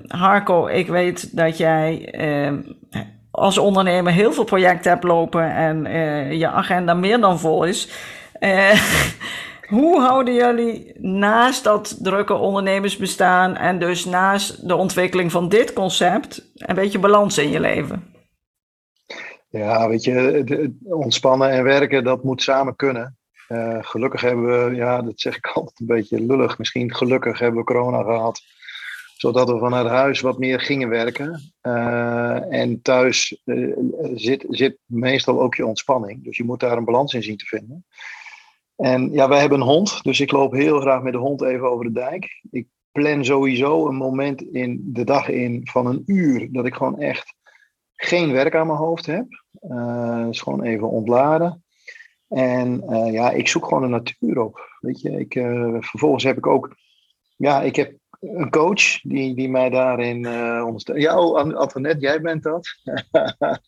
Harco, 0.06 0.66
ik 0.66 0.88
weet 0.88 1.36
dat 1.36 1.58
jij 1.58 2.14
als 3.30 3.58
ondernemer 3.58 4.12
heel 4.12 4.32
veel 4.32 4.44
projecten 4.44 4.90
hebt 4.90 5.04
lopen 5.04 5.54
en 5.54 5.84
je 6.38 6.48
agenda 6.48 6.94
meer 6.94 7.20
dan 7.20 7.38
vol 7.38 7.64
is. 7.64 7.88
Hoe 9.66 10.00
houden 10.00 10.34
jullie 10.34 10.92
naast 10.98 11.64
dat 11.64 11.98
drukke 12.02 12.34
ondernemersbestaan 12.34 13.56
en 13.56 13.78
dus 13.78 14.04
naast 14.04 14.68
de 14.68 14.74
ontwikkeling 14.74 15.32
van 15.32 15.48
dit 15.48 15.72
concept 15.72 16.50
een 16.54 16.74
beetje 16.74 16.98
balans 16.98 17.38
in 17.38 17.50
je 17.50 17.60
leven? 17.60 18.14
Ja, 19.48 19.88
weet 19.88 20.04
je, 20.04 20.74
ontspannen 20.82 21.50
en 21.50 21.64
werken, 21.64 22.04
dat 22.04 22.24
moet 22.24 22.42
samen 22.42 22.76
kunnen. 22.76 23.18
Uh, 23.48 23.78
gelukkig 23.80 24.20
hebben 24.20 24.68
we, 24.68 24.74
ja, 24.74 25.02
dat 25.02 25.20
zeg 25.20 25.36
ik 25.36 25.46
altijd 25.54 25.80
een 25.80 25.86
beetje 25.86 26.20
lullig, 26.20 26.58
misschien 26.58 26.94
gelukkig 26.94 27.38
hebben 27.38 27.60
we 27.60 27.66
corona 27.66 28.02
gehad, 28.02 28.40
zodat 29.16 29.48
we 29.48 29.58
vanuit 29.58 29.86
huis 29.86 30.20
wat 30.20 30.38
meer 30.38 30.60
gingen 30.60 30.88
werken. 30.88 31.52
Uh, 31.62 32.52
en 32.52 32.82
thuis 32.82 33.40
uh, 33.44 33.76
zit, 34.14 34.44
zit 34.48 34.78
meestal 34.84 35.40
ook 35.40 35.54
je 35.54 35.66
ontspanning, 35.66 36.24
dus 36.24 36.36
je 36.36 36.44
moet 36.44 36.60
daar 36.60 36.76
een 36.76 36.84
balans 36.84 37.14
in 37.14 37.22
zien 37.22 37.36
te 37.36 37.46
vinden. 37.46 37.84
En 38.76 39.12
ja, 39.12 39.28
wij 39.28 39.40
hebben 39.40 39.60
een 39.60 39.66
hond, 39.66 40.02
dus 40.02 40.20
ik 40.20 40.32
loop 40.32 40.52
heel 40.52 40.80
graag 40.80 41.02
met 41.02 41.12
de 41.12 41.18
hond 41.18 41.42
even 41.42 41.70
over 41.70 41.84
de 41.84 41.92
dijk. 41.92 42.42
Ik 42.50 42.66
plan 42.92 43.24
sowieso 43.24 43.86
een 43.86 43.96
moment 43.96 44.42
in 44.42 44.80
de 44.84 45.04
dag 45.04 45.28
in 45.28 45.60
van 45.64 45.86
een 45.86 46.02
uur 46.06 46.52
dat 46.52 46.66
ik 46.66 46.74
gewoon 46.74 46.98
echt 46.98 47.34
geen 47.94 48.32
werk 48.32 48.54
aan 48.54 48.66
mijn 48.66 48.78
hoofd 48.78 49.06
heb. 49.06 49.26
Uh, 49.62 50.26
dus 50.26 50.40
gewoon 50.40 50.62
even 50.62 50.88
ontladen. 50.88 51.64
En 52.28 52.82
uh, 52.88 53.12
ja, 53.12 53.30
ik 53.30 53.48
zoek 53.48 53.64
gewoon 53.64 53.82
de 53.82 53.88
natuur 53.88 54.38
op. 54.38 54.78
Weet 54.80 55.00
je, 55.00 55.10
ik, 55.10 55.34
uh, 55.34 55.76
vervolgens 55.80 56.24
heb 56.24 56.36
ik 56.36 56.46
ook, 56.46 56.76
ja, 57.36 57.62
ik 57.62 57.76
heb 57.76 57.94
een 58.20 58.50
coach 58.50 59.00
die, 59.00 59.34
die 59.34 59.48
mij 59.48 59.70
daarin 59.70 60.22
uh, 60.22 60.62
ondersteunt. 60.66 61.02
Ja, 61.02 61.20
oh, 61.20 61.54
Antoinette, 61.54 62.00
jij 62.00 62.20
bent 62.20 62.42
dat. 62.42 62.68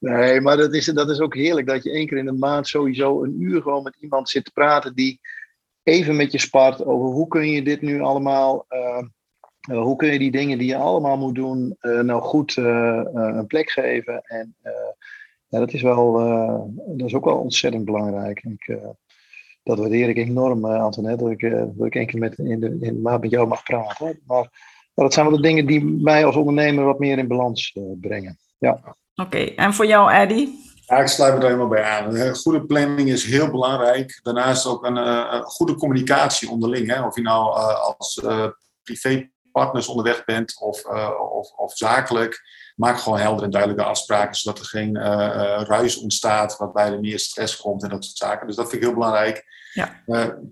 nee, 0.00 0.40
maar 0.40 0.56
dat 0.56 0.74
is, 0.74 0.84
dat 0.84 1.10
is 1.10 1.20
ook 1.20 1.34
heerlijk 1.34 1.66
dat 1.66 1.82
je 1.82 1.90
één 1.90 2.06
keer 2.06 2.18
in 2.18 2.24
de 2.24 2.32
maand 2.32 2.68
sowieso 2.68 3.22
een 3.22 3.42
uur 3.42 3.62
gewoon 3.62 3.82
met 3.82 3.96
iemand 4.00 4.28
zit 4.28 4.44
te 4.44 4.52
praten 4.52 4.94
die 4.94 5.20
even 5.82 6.16
met 6.16 6.32
je 6.32 6.38
spart 6.38 6.84
over 6.84 7.08
hoe 7.08 7.28
kun 7.28 7.48
je 7.48 7.62
dit 7.62 7.80
nu 7.80 8.00
allemaal, 8.00 8.66
uh, 8.68 9.02
uh, 9.70 9.82
hoe 9.82 9.96
kun 9.96 10.12
je 10.12 10.18
die 10.18 10.30
dingen 10.30 10.58
die 10.58 10.68
je 10.68 10.76
allemaal 10.76 11.16
moet 11.16 11.34
doen, 11.34 11.76
nou 11.80 12.22
goed 12.22 12.56
een 12.56 13.46
plek 13.46 13.70
geven. 13.70 14.22
En 14.22 14.56
ja, 15.48 15.58
dat 15.58 15.72
is 15.72 15.82
wel, 15.82 16.12
dat 16.86 17.06
is 17.06 17.14
ook 17.14 17.24
wel 17.24 17.38
ontzettend 17.38 17.84
belangrijk. 17.84 18.42
Ik, 18.42 18.78
dat 19.62 19.78
waardeer 19.78 20.08
ik 20.08 20.16
enorm, 20.16 20.64
uh, 20.64 20.82
Antoinette, 20.82 21.24
dat 21.24 21.32
ik, 21.32 21.42
uh, 21.42 21.62
dat 21.74 21.86
ik 21.86 21.94
één 21.94 22.06
keer 22.06 22.18
met, 22.18 22.38
in, 22.38 22.60
de, 22.60 22.66
in 22.66 22.94
de 22.94 23.00
maand 23.02 23.20
met 23.20 23.30
jou 23.30 23.46
mag 23.48 23.62
praten. 23.62 24.20
Maar 24.26 24.48
dat 24.94 25.12
zijn 25.12 25.26
wel 25.26 25.36
de 25.36 25.42
dingen 25.42 25.66
die 25.66 25.84
mij 25.84 26.24
als 26.24 26.36
ondernemer 26.36 26.84
wat 26.84 26.98
meer 26.98 27.18
in 27.18 27.28
balans 27.28 27.74
uh, 27.74 27.84
brengen. 28.00 28.38
Ja. 28.58 28.70
Oké, 28.72 29.22
okay. 29.22 29.54
en 29.56 29.74
voor 29.74 29.86
jou, 29.86 30.12
Eddie? 30.12 30.70
Ja, 30.86 30.98
ik 30.98 31.06
sluit 31.06 31.34
me 31.34 31.40
er 31.40 31.46
helemaal 31.46 31.68
bij 31.68 31.82
aan. 31.82 32.16
Een 32.16 32.34
goede 32.34 32.66
planning 32.66 33.08
is 33.08 33.24
heel 33.24 33.50
belangrijk. 33.50 34.20
Daarnaast 34.22 34.66
ook 34.66 34.84
een, 34.84 34.96
een 34.96 35.42
goede 35.42 35.74
communicatie 35.74 36.50
onderling. 36.50 36.88
Hè? 36.88 37.06
Of 37.06 37.16
je 37.16 37.22
nou 37.22 37.54
als 37.98 38.24
privépartners 38.82 39.88
onderweg 39.88 40.24
bent 40.24 40.60
of, 40.60 40.84
of, 41.32 41.52
of 41.56 41.76
zakelijk. 41.76 42.40
Maak 42.76 43.00
gewoon 43.00 43.18
helder 43.18 43.44
en 43.44 43.50
duidelijke 43.50 43.84
afspraken, 43.84 44.34
zodat 44.34 44.58
er 44.58 44.64
geen 44.64 44.96
ruis 45.66 45.96
ontstaat 45.96 46.56
waarbij 46.56 46.92
er 46.92 47.00
meer 47.00 47.18
stress 47.18 47.56
komt 47.56 47.82
en 47.82 47.88
dat 47.88 48.04
soort 48.04 48.16
zaken. 48.16 48.46
Dus 48.46 48.56
dat 48.56 48.68
vind 48.68 48.82
ik 48.82 48.88
heel 48.88 48.96
belangrijk. 48.96 49.60
Ja. 49.72 50.02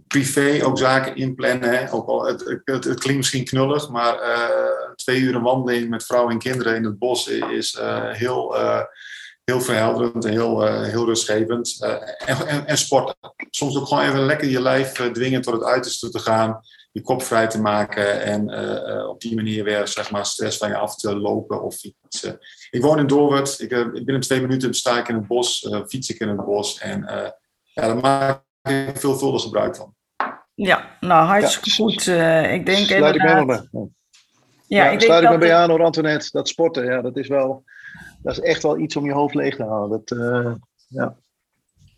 privé 0.08 0.60
ook 0.64 0.78
zaken 0.78 1.16
inplannen. 1.16 1.70
Hè. 1.70 1.92
Ook 1.92 2.08
al, 2.08 2.26
het, 2.26 2.60
het, 2.64 2.84
het, 2.84 3.00
klinkt 3.00 3.16
misschien 3.16 3.44
knullig, 3.44 3.88
maar 3.88 4.18
twee 4.94 5.20
uur 5.20 5.34
een 5.34 5.42
wandeling 5.42 5.88
met 5.88 6.04
vrouwen 6.04 6.32
en 6.32 6.38
kinderen 6.38 6.76
in 6.76 6.84
het 6.84 6.98
bos 6.98 7.28
is 7.28 7.80
heel 8.12 8.56
heel 9.50 9.60
verhelderend 9.60 10.24
en 10.24 10.30
heel, 10.30 10.82
heel 10.82 11.04
rustgevend. 11.04 11.76
En, 11.80 12.46
en, 12.46 12.66
en, 12.66 12.78
sporten. 12.78 13.16
Soms 13.50 13.76
ook 13.76 13.86
gewoon 13.86 14.04
even 14.04 14.20
lekker 14.20 14.48
je 14.48 14.62
lijf 14.62 14.92
dwingen 14.92 15.42
tot 15.42 15.54
het 15.54 15.64
uiterste 15.64 16.10
te 16.10 16.18
gaan. 16.18 16.60
Je 16.92 17.00
kop 17.00 17.22
vrij 17.22 17.46
te 17.46 17.60
maken 17.60 18.22
en 18.22 18.54
op 19.08 19.20
die 19.20 19.34
manier 19.34 19.64
weer 19.64 19.88
zeg 19.88 20.10
maar, 20.10 20.26
stress 20.26 20.58
van 20.58 20.68
je 20.68 20.76
af 20.76 20.96
te 20.96 21.16
lopen 21.16 21.62
of 21.62 21.74
fietsen. 21.74 22.38
Ik 22.70 22.82
woon 22.82 22.98
in 22.98 23.06
Doorwerd. 23.06 23.60
Ik, 23.60 23.70
ik 23.70 23.92
binnen 23.92 24.20
twee 24.20 24.40
minuten 24.40 24.74
sta 24.74 24.98
ik 24.98 25.08
in 25.08 25.14
het 25.14 25.26
bos, 25.26 25.68
fiets 25.88 26.10
ik 26.10 26.20
in 26.20 26.28
het 26.28 26.44
bos. 26.44 26.78
En 26.78 27.04
ja, 27.62 27.86
daar 27.86 27.96
maak 27.96 28.42
ik 28.62 28.96
veelvuldig 28.96 29.42
gebruik 29.42 29.76
van. 29.76 29.94
Ja, 30.54 30.96
nou 31.00 31.26
hartstikke 31.26 31.68
ja, 31.68 31.74
goed. 31.74 32.06
ik 32.52 32.66
denk 32.66 32.86
sluit 32.86 33.14
ik 33.14 33.22
me 33.22 33.44
bij. 33.44 33.68
Ja, 34.66 34.84
ja, 34.84 34.90
ik 34.90 35.00
sluit 35.00 35.24
ik 35.24 35.30
me 35.30 35.38
bij 35.38 35.54
aan 35.54 35.70
hoor, 35.70 35.84
Antoinette. 35.84 36.28
Dat 36.32 36.48
sporten, 36.48 36.84
ja, 36.84 37.00
dat 37.00 37.16
is 37.16 37.28
wel 37.28 37.64
dat 38.22 38.32
is 38.32 38.40
echt 38.40 38.62
wel 38.62 38.78
iets 38.78 38.96
om 38.96 39.04
je 39.04 39.12
hoofd 39.12 39.34
leeg 39.34 39.56
te 39.56 39.64
halen. 39.64 39.90
Dat, 39.90 40.18
uh, 40.18 40.52
ja. 40.88 41.16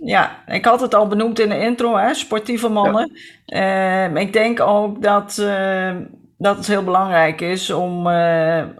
Ja, 0.04 0.42
ik 0.46 0.64
had 0.64 0.80
het 0.80 0.94
al 0.94 1.06
benoemd 1.06 1.40
in 1.40 1.48
de 1.48 1.58
intro, 1.58 1.96
hè, 1.96 2.14
sportieve 2.14 2.68
mannen. 2.68 3.12
Ja. 3.44 4.08
Uh, 4.08 4.20
ik 4.20 4.32
denk 4.32 4.60
ook 4.60 5.02
dat, 5.02 5.38
uh, 5.40 5.90
dat 6.38 6.56
het 6.56 6.66
heel 6.66 6.84
belangrijk 6.84 7.40
is 7.40 7.70
om, 7.70 8.06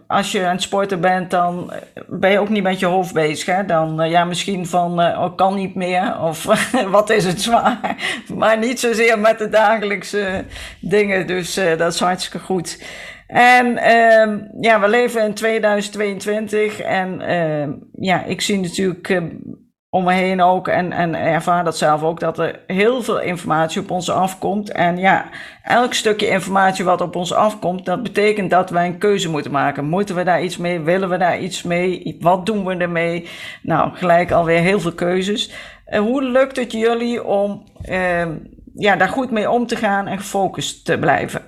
als 0.07 0.33
je 0.33 0.45
aan 0.45 0.53
het 0.53 0.63
sporten 0.63 1.01
bent, 1.01 1.31
dan 1.31 1.73
ben 2.09 2.31
je 2.31 2.39
ook 2.39 2.49
niet 2.49 2.63
met 2.63 2.79
je 2.79 2.87
hoofd 2.87 3.15
bezig. 3.15 3.57
Hè? 3.57 3.65
Dan, 3.65 4.11
ja, 4.11 4.25
misschien 4.25 4.67
van, 4.67 5.01
oh, 5.01 5.37
kan 5.37 5.55
niet 5.55 5.75
meer, 5.75 6.21
of 6.21 6.45
wat 6.91 7.11
is 7.11 7.25
het 7.25 7.41
zwaar. 7.41 7.97
Maar 8.35 8.59
niet 8.59 8.81
zozeer 8.81 9.19
met 9.19 9.39
de 9.39 9.49
dagelijkse 9.49 10.45
dingen, 10.81 11.27
dus 11.27 11.55
dat 11.55 11.93
is 11.93 12.01
hartstikke 12.01 12.47
goed. 12.47 12.79
En 13.33 13.67
uh, 13.67 14.39
ja, 14.61 14.81
we 14.81 14.89
leven 14.89 15.25
in 15.25 15.35
2022 15.35 16.81
en 16.81 17.21
uh, 17.21 17.75
ja, 18.07 18.25
ik 18.25 18.41
zie 18.41 18.61
natuurlijk 18.61 19.09
uh, 19.09 19.23
om 19.95 20.05
me 20.05 20.13
heen 20.13 20.41
ook 20.41 20.69
en, 20.69 20.93
en 20.93 21.15
ervaar 21.15 21.65
dat 21.65 21.79
zelf 21.79 22.03
ook, 22.03 22.21
dat 22.21 22.39
er 22.39 22.61
heel 22.67 23.03
veel 23.03 23.21
informatie 23.21 23.81
op 23.81 23.91
ons 23.91 24.11
afkomt. 24.11 24.71
En 24.71 24.99
ja, 24.99 25.31
elk 25.63 25.95
stukje 25.95 26.29
informatie 26.29 26.85
wat 26.85 27.01
op 27.01 27.17
ons 27.17 27.33
afkomt, 27.33 27.87
dat 27.87 28.03
betekent 28.03 28.51
dat 28.51 28.71
wij 28.71 28.87
een 28.87 28.99
keuze 28.99 29.31
moeten 29.31 29.51
maken. 29.51 29.85
Moeten 29.85 30.15
we 30.15 30.25
daar 30.25 30.43
iets 30.43 30.57
mee? 30.57 30.81
Willen 30.81 31.09
we 31.09 31.17
daar 31.17 31.41
iets 31.41 31.63
mee? 31.63 32.17
Wat 32.21 32.47
doen 32.47 32.65
we 32.65 32.77
ermee? 32.77 33.29
Nou, 33.63 33.95
gelijk 33.95 34.31
alweer 34.31 34.61
heel 34.61 34.81
veel 34.81 34.93
keuzes. 34.93 35.53
hoe 35.97 36.23
lukt 36.23 36.57
het 36.57 36.73
jullie 36.73 37.25
om 37.25 37.65
ehm, 37.83 38.37
ja, 38.75 38.97
daar 38.97 39.09
goed 39.09 39.31
mee 39.31 39.51
om 39.51 39.67
te 39.67 39.77
gaan 39.77 40.07
en 40.07 40.19
gefocust 40.19 40.85
te 40.85 40.99
blijven? 40.99 41.43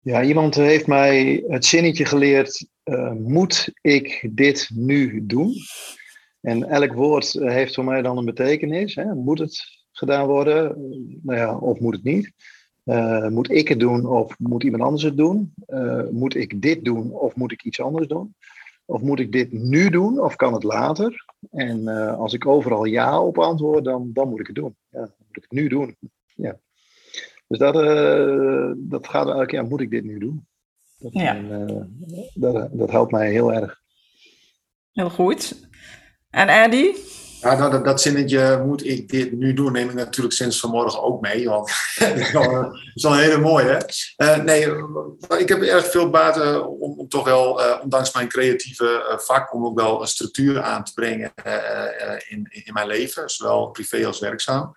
Ja, 0.00 0.22
iemand 0.22 0.54
heeft 0.54 0.86
mij 0.86 1.44
het 1.46 1.64
zinnetje 1.64 2.04
geleerd: 2.04 2.66
uh, 2.84 3.12
moet 3.12 3.70
ik 3.80 4.28
dit 4.30 4.70
nu 4.74 5.26
doen? 5.26 5.54
En 6.40 6.68
elk 6.68 6.92
woord 6.92 7.34
eh, 7.34 7.48
heeft 7.48 7.74
voor 7.74 7.84
mij 7.84 8.02
dan 8.02 8.18
een 8.18 8.24
betekenis. 8.24 8.94
Hè? 8.94 9.14
Moet 9.14 9.38
het 9.38 9.84
gedaan 9.92 10.26
worden? 10.26 10.76
Nou 11.22 11.38
ja, 11.38 11.56
of 11.56 11.80
moet 11.80 11.94
het 11.94 12.04
niet? 12.04 12.32
Uh, 12.84 13.28
moet 13.28 13.50
ik 13.50 13.68
het 13.68 13.80
doen 13.80 14.06
of 14.06 14.38
moet 14.38 14.62
iemand 14.62 14.82
anders 14.82 15.02
het 15.02 15.16
doen? 15.16 15.54
Uh, 15.66 16.08
moet 16.10 16.34
ik 16.34 16.62
dit 16.62 16.84
doen 16.84 17.12
of 17.12 17.36
moet 17.36 17.52
ik 17.52 17.64
iets 17.64 17.80
anders 17.80 18.06
doen? 18.06 18.34
Of 18.84 19.00
moet 19.00 19.20
ik 19.20 19.32
dit 19.32 19.52
nu 19.52 19.90
doen 19.90 20.20
of 20.20 20.36
kan 20.36 20.52
het 20.52 20.62
later? 20.62 21.24
En 21.50 21.88
als 22.16 22.32
ik 22.32 22.46
overal 22.46 22.84
ja 22.84 23.20
op 23.20 23.38
antwoord, 23.38 23.84
dan, 23.84 24.10
dan 24.12 24.28
moet 24.28 24.40
ik 24.40 24.46
het 24.46 24.56
doen. 24.56 24.76
Ja, 24.90 24.98
dan 24.98 25.12
moet 25.26 25.36
ik 25.36 25.42
het 25.42 25.52
nu 25.52 25.68
doen. 25.68 25.96
Ja. 26.34 26.58
Dus 27.46 27.58
dat, 27.58 27.74
dat 28.76 29.08
gaat 29.08 29.28
elke 29.28 29.46
keer, 29.46 29.64
moet 29.64 29.80
ik 29.80 29.90
dit 29.90 30.04
nu 30.04 30.18
doen? 30.18 30.46
Dat, 30.98 31.12
ja. 31.12 31.40
uh, 31.40 31.82
dat, 32.34 32.68
dat, 32.72 32.90
helpt 32.90 33.12
mij 33.12 33.30
heel 33.30 33.52
erg. 33.52 33.82
Heel 34.92 35.10
goed. 35.10 35.68
En 36.30 36.48
Eddie? 36.48 37.06
Ja, 37.40 37.54
nou, 37.54 37.70
dat, 37.70 37.84
dat 37.84 38.00
zinnetje, 38.00 38.62
moet 38.66 38.86
ik 38.86 39.08
dit 39.08 39.32
nu 39.32 39.52
doen, 39.54 39.72
neem 39.72 39.88
ik 39.88 39.94
natuurlijk 39.94 40.34
sinds 40.34 40.60
vanmorgen 40.60 41.02
ook 41.02 41.20
mee. 41.20 41.48
Want 41.48 41.70
dat 42.32 42.78
is 42.94 43.02
een 43.02 43.14
hele 43.14 43.38
mooie. 43.38 43.88
Uh, 44.16 44.36
nee, 44.36 44.66
ik 45.38 45.48
heb 45.48 45.62
erg 45.62 45.90
veel 45.90 46.10
baat 46.10 46.62
om, 46.66 46.98
om, 46.98 47.08
toch 47.08 47.24
wel, 47.24 47.60
ondanks 47.82 48.14
mijn 48.14 48.28
creatieve 48.28 49.18
vak, 49.18 49.54
om 49.54 49.66
ook 49.66 49.80
wel 49.80 50.00
een 50.00 50.06
structuur 50.06 50.62
aan 50.62 50.84
te 50.84 50.92
brengen 50.94 51.32
in, 52.28 52.46
in 52.50 52.72
mijn 52.72 52.86
leven, 52.86 53.30
zowel 53.30 53.70
privé 53.70 54.06
als 54.06 54.20
werkzaam. 54.20 54.74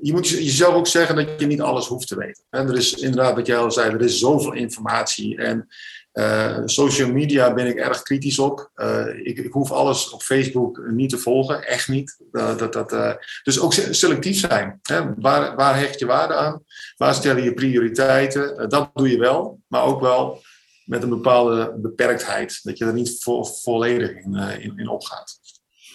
Je 0.00 0.12
moet 0.12 0.28
jezelf 0.28 0.74
ook 0.74 0.86
zeggen 0.86 1.16
dat 1.16 1.40
je 1.40 1.46
niet 1.46 1.60
alles 1.60 1.86
hoeft 1.86 2.08
te 2.08 2.16
weten. 2.16 2.44
En 2.50 2.68
er 2.68 2.76
is 2.76 2.92
inderdaad, 2.92 3.34
wat 3.34 3.46
jij 3.46 3.56
al 3.56 3.70
zei, 3.70 3.90
er 3.90 4.02
is 4.02 4.18
zoveel 4.18 4.52
informatie. 4.52 5.36
En 5.36 5.68
uh, 6.12 6.58
social 6.64 7.12
media 7.12 7.54
ben 7.54 7.66
ik 7.66 7.76
erg 7.76 8.02
kritisch 8.02 8.38
op. 8.38 8.70
Uh, 8.76 9.06
ik, 9.22 9.38
ik, 9.38 9.52
hoef 9.52 9.70
alles 9.70 10.10
op 10.10 10.22
Facebook 10.22 10.82
niet 10.90 11.10
te 11.10 11.18
volgen, 11.18 11.66
echt 11.66 11.88
niet. 11.88 12.18
dat, 12.32 12.72
dat, 12.72 13.18
dus 13.42 13.60
ook 13.60 13.72
selectief 13.72 14.38
zijn. 14.38 14.78
Hè? 14.82 15.14
Waar, 15.16 15.56
waar 15.56 15.78
hecht 15.78 15.98
je 15.98 16.06
waarde 16.06 16.34
aan? 16.34 16.62
Waar 16.96 17.14
stel 17.14 17.36
je 17.36 17.54
prioriteiten? 17.54 18.68
dat 18.68 18.90
doe 18.94 19.10
je 19.10 19.18
wel, 19.18 19.60
maar 19.66 19.82
ook 19.82 20.00
wel 20.00 20.42
met 20.84 21.02
een 21.02 21.08
bepaalde 21.08 21.74
beperktheid. 21.76 22.60
Dat 22.62 22.78
je 22.78 22.84
er 22.84 22.92
niet 22.92 23.22
vo 23.22 23.44
volledig 23.44 24.10
in, 24.10 24.34
in, 24.34 24.72
in 24.76 24.88
opgaat. 24.88 25.38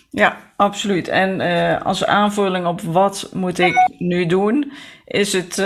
Ja, 0.09 0.53
absoluut. 0.55 1.07
En 1.07 1.41
als 1.81 2.05
aanvulling 2.05 2.67
op 2.67 2.81
wat 2.81 3.29
moet 3.33 3.59
ik 3.59 3.75
nu 3.97 4.25
doen, 4.25 4.71
is 5.05 5.33
het, 5.33 5.57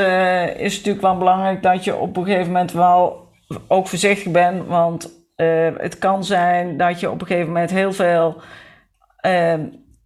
is 0.57 0.75
natuurlijk 0.75 1.01
wel 1.01 1.17
belangrijk 1.17 1.63
dat 1.63 1.83
je 1.83 1.95
op 1.95 2.17
een 2.17 2.25
gegeven 2.25 2.47
moment 2.47 2.71
wel 2.71 3.28
ook 3.67 3.88
voorzichtig 3.88 4.31
bent. 4.31 4.67
Want 4.67 5.09
uh, 5.35 5.69
het 5.77 5.97
kan 5.97 6.23
zijn 6.23 6.77
dat 6.77 6.99
je 6.99 7.12
op 7.12 7.21
een 7.21 7.27
gegeven 7.27 7.47
moment 7.47 7.71
heel 7.71 7.93
veel 7.93 8.41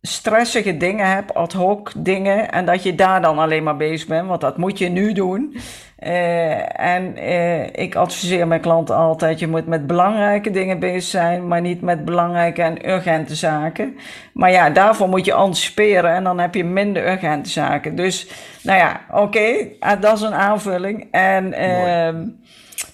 stressige 0.01 0.77
dingen 0.77 1.11
hebt, 1.11 1.33
ad 1.33 1.53
hoc 1.53 1.91
dingen, 1.97 2.51
en 2.51 2.65
dat 2.65 2.83
je 2.83 2.95
daar 2.95 3.21
dan 3.21 3.39
alleen 3.39 3.63
maar 3.63 3.77
bezig 3.77 4.07
bent, 4.07 4.27
want 4.27 4.41
dat 4.41 4.57
moet 4.57 4.77
je 4.77 4.89
nu 4.89 5.13
doen. 5.13 5.55
Uh, 5.99 6.79
en 6.79 7.17
uh, 7.17 7.63
ik 7.63 7.95
adviseer 7.95 8.47
mijn 8.47 8.61
klanten 8.61 8.95
altijd: 8.95 9.39
je 9.39 9.47
moet 9.47 9.67
met 9.67 9.87
belangrijke 9.87 10.51
dingen 10.51 10.79
bezig 10.79 11.03
zijn, 11.03 11.47
maar 11.47 11.61
niet 11.61 11.81
met 11.81 12.05
belangrijke 12.05 12.61
en 12.61 12.89
urgente 12.89 13.35
zaken. 13.35 13.97
Maar 14.33 14.51
ja, 14.51 14.69
daarvoor 14.69 15.09
moet 15.09 15.25
je 15.25 15.33
anticiperen 15.33 16.11
en 16.11 16.23
dan 16.23 16.39
heb 16.39 16.55
je 16.55 16.63
minder 16.63 17.07
urgente 17.11 17.49
zaken. 17.49 17.95
Dus, 17.95 18.27
nou 18.63 18.79
ja, 18.79 19.01
oké, 19.11 19.21
okay, 19.21 19.77
dat 19.99 20.15
is 20.15 20.21
een 20.21 20.33
aanvulling. 20.33 21.07
En 21.11 21.45
uh, 21.47 22.25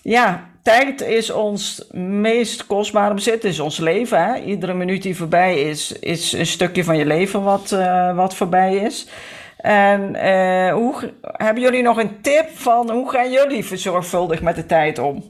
ja, 0.01 0.49
tijd 0.63 1.01
is 1.01 1.29
ons 1.29 1.85
meest 1.91 2.65
kostbare 2.65 3.13
bezit, 3.13 3.43
is 3.43 3.59
ons 3.59 3.77
leven. 3.77 4.23
Hè? 4.23 4.39
Iedere 4.39 4.73
minuut 4.73 5.01
die 5.01 5.15
voorbij 5.15 5.61
is, 5.61 5.91
is 5.91 6.31
een 6.31 6.45
stukje 6.45 6.83
van 6.83 6.97
je 6.97 7.05
leven 7.05 7.43
wat, 7.43 7.71
uh, 7.71 8.15
wat 8.15 8.35
voorbij 8.35 8.75
is. 8.75 9.07
En 9.57 10.15
uh, 10.15 10.73
hoe, 10.73 11.13
hebben 11.21 11.63
jullie 11.63 11.81
nog 11.81 11.97
een 11.97 12.21
tip 12.21 12.49
van 12.49 12.91
hoe 12.91 13.09
gaan 13.09 13.31
jullie 13.31 13.77
zorgvuldig 13.77 14.41
met 14.41 14.55
de 14.55 14.65
tijd 14.65 14.99
om? 14.99 15.23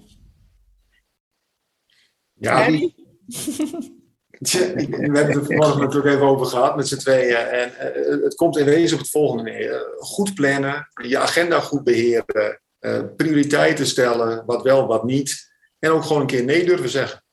Ja, 2.33 2.67
die... 2.67 2.95
we 4.39 4.97
hebben 4.97 5.25
het 5.25 5.35
er 5.35 5.45
vanmorgen 5.45 5.79
natuurlijk 5.79 6.15
even 6.15 6.27
over 6.27 6.45
gehad 6.45 6.75
met 6.75 6.87
z'n 6.87 6.97
tweeën. 6.97 7.35
En 7.35 7.69
uh, 7.69 8.23
het 8.23 8.35
komt 8.35 8.57
in 8.57 8.65
wezen 8.65 8.93
op 8.93 9.01
het 9.01 9.11
volgende 9.11 9.43
neer. 9.43 9.87
Goed 9.97 10.33
plannen, 10.33 10.87
je 11.07 11.17
agenda 11.17 11.59
goed 11.59 11.83
beheren, 11.83 12.59
uh, 12.79 12.99
prioriteiten 13.15 13.85
stellen, 13.85 14.43
wat 14.45 14.61
wel, 14.61 14.87
wat 14.87 15.03
niet. 15.03 15.51
En 15.79 15.89
ook 15.89 16.03
gewoon 16.03 16.21
een 16.21 16.27
keer 16.27 16.43
nee 16.43 16.65
durven 16.65 16.89
zeggen. 16.89 17.23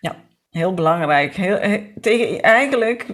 Ja, 0.00 0.16
heel 0.50 0.74
belangrijk. 0.74 1.34
Heel, 1.34 1.82
tegen, 2.00 2.42
eigenlijk, 2.42 3.06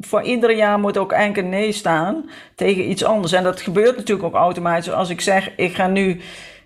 voor 0.00 0.22
ieder 0.22 0.56
jaar 0.56 0.78
moet 0.78 0.98
ook 0.98 1.12
een 1.12 1.48
nee 1.48 1.72
staan 1.72 2.30
tegen 2.54 2.90
iets 2.90 3.04
anders. 3.04 3.32
En 3.32 3.42
dat 3.42 3.60
gebeurt 3.60 3.96
natuurlijk 3.96 4.26
ook 4.26 4.34
automatisch. 4.34 4.90
Als 4.90 5.10
ik 5.10 5.20
zeg, 5.20 5.56
ik 5.56 5.74
ga 5.74 5.86
nu 5.86 6.20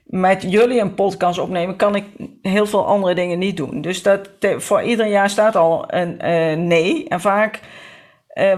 met 0.05 0.43
jullie 0.49 0.81
een 0.81 0.95
podcast 0.95 1.39
opnemen, 1.39 1.77
kan 1.77 1.95
ik 1.95 2.05
heel 2.43 2.67
veel 2.67 2.87
andere 2.87 3.15
dingen 3.15 3.39
niet 3.39 3.57
doen. 3.57 3.81
Dus 3.81 4.03
dat, 4.03 4.31
voor 4.41 4.83
ieder 4.83 5.07
jaar 5.07 5.31
staat 5.31 5.57
al 5.57 5.85
een 5.87 6.19
uh, 6.25 6.57
nee. 6.67 7.09
En 7.09 7.21
vaak, 7.21 7.61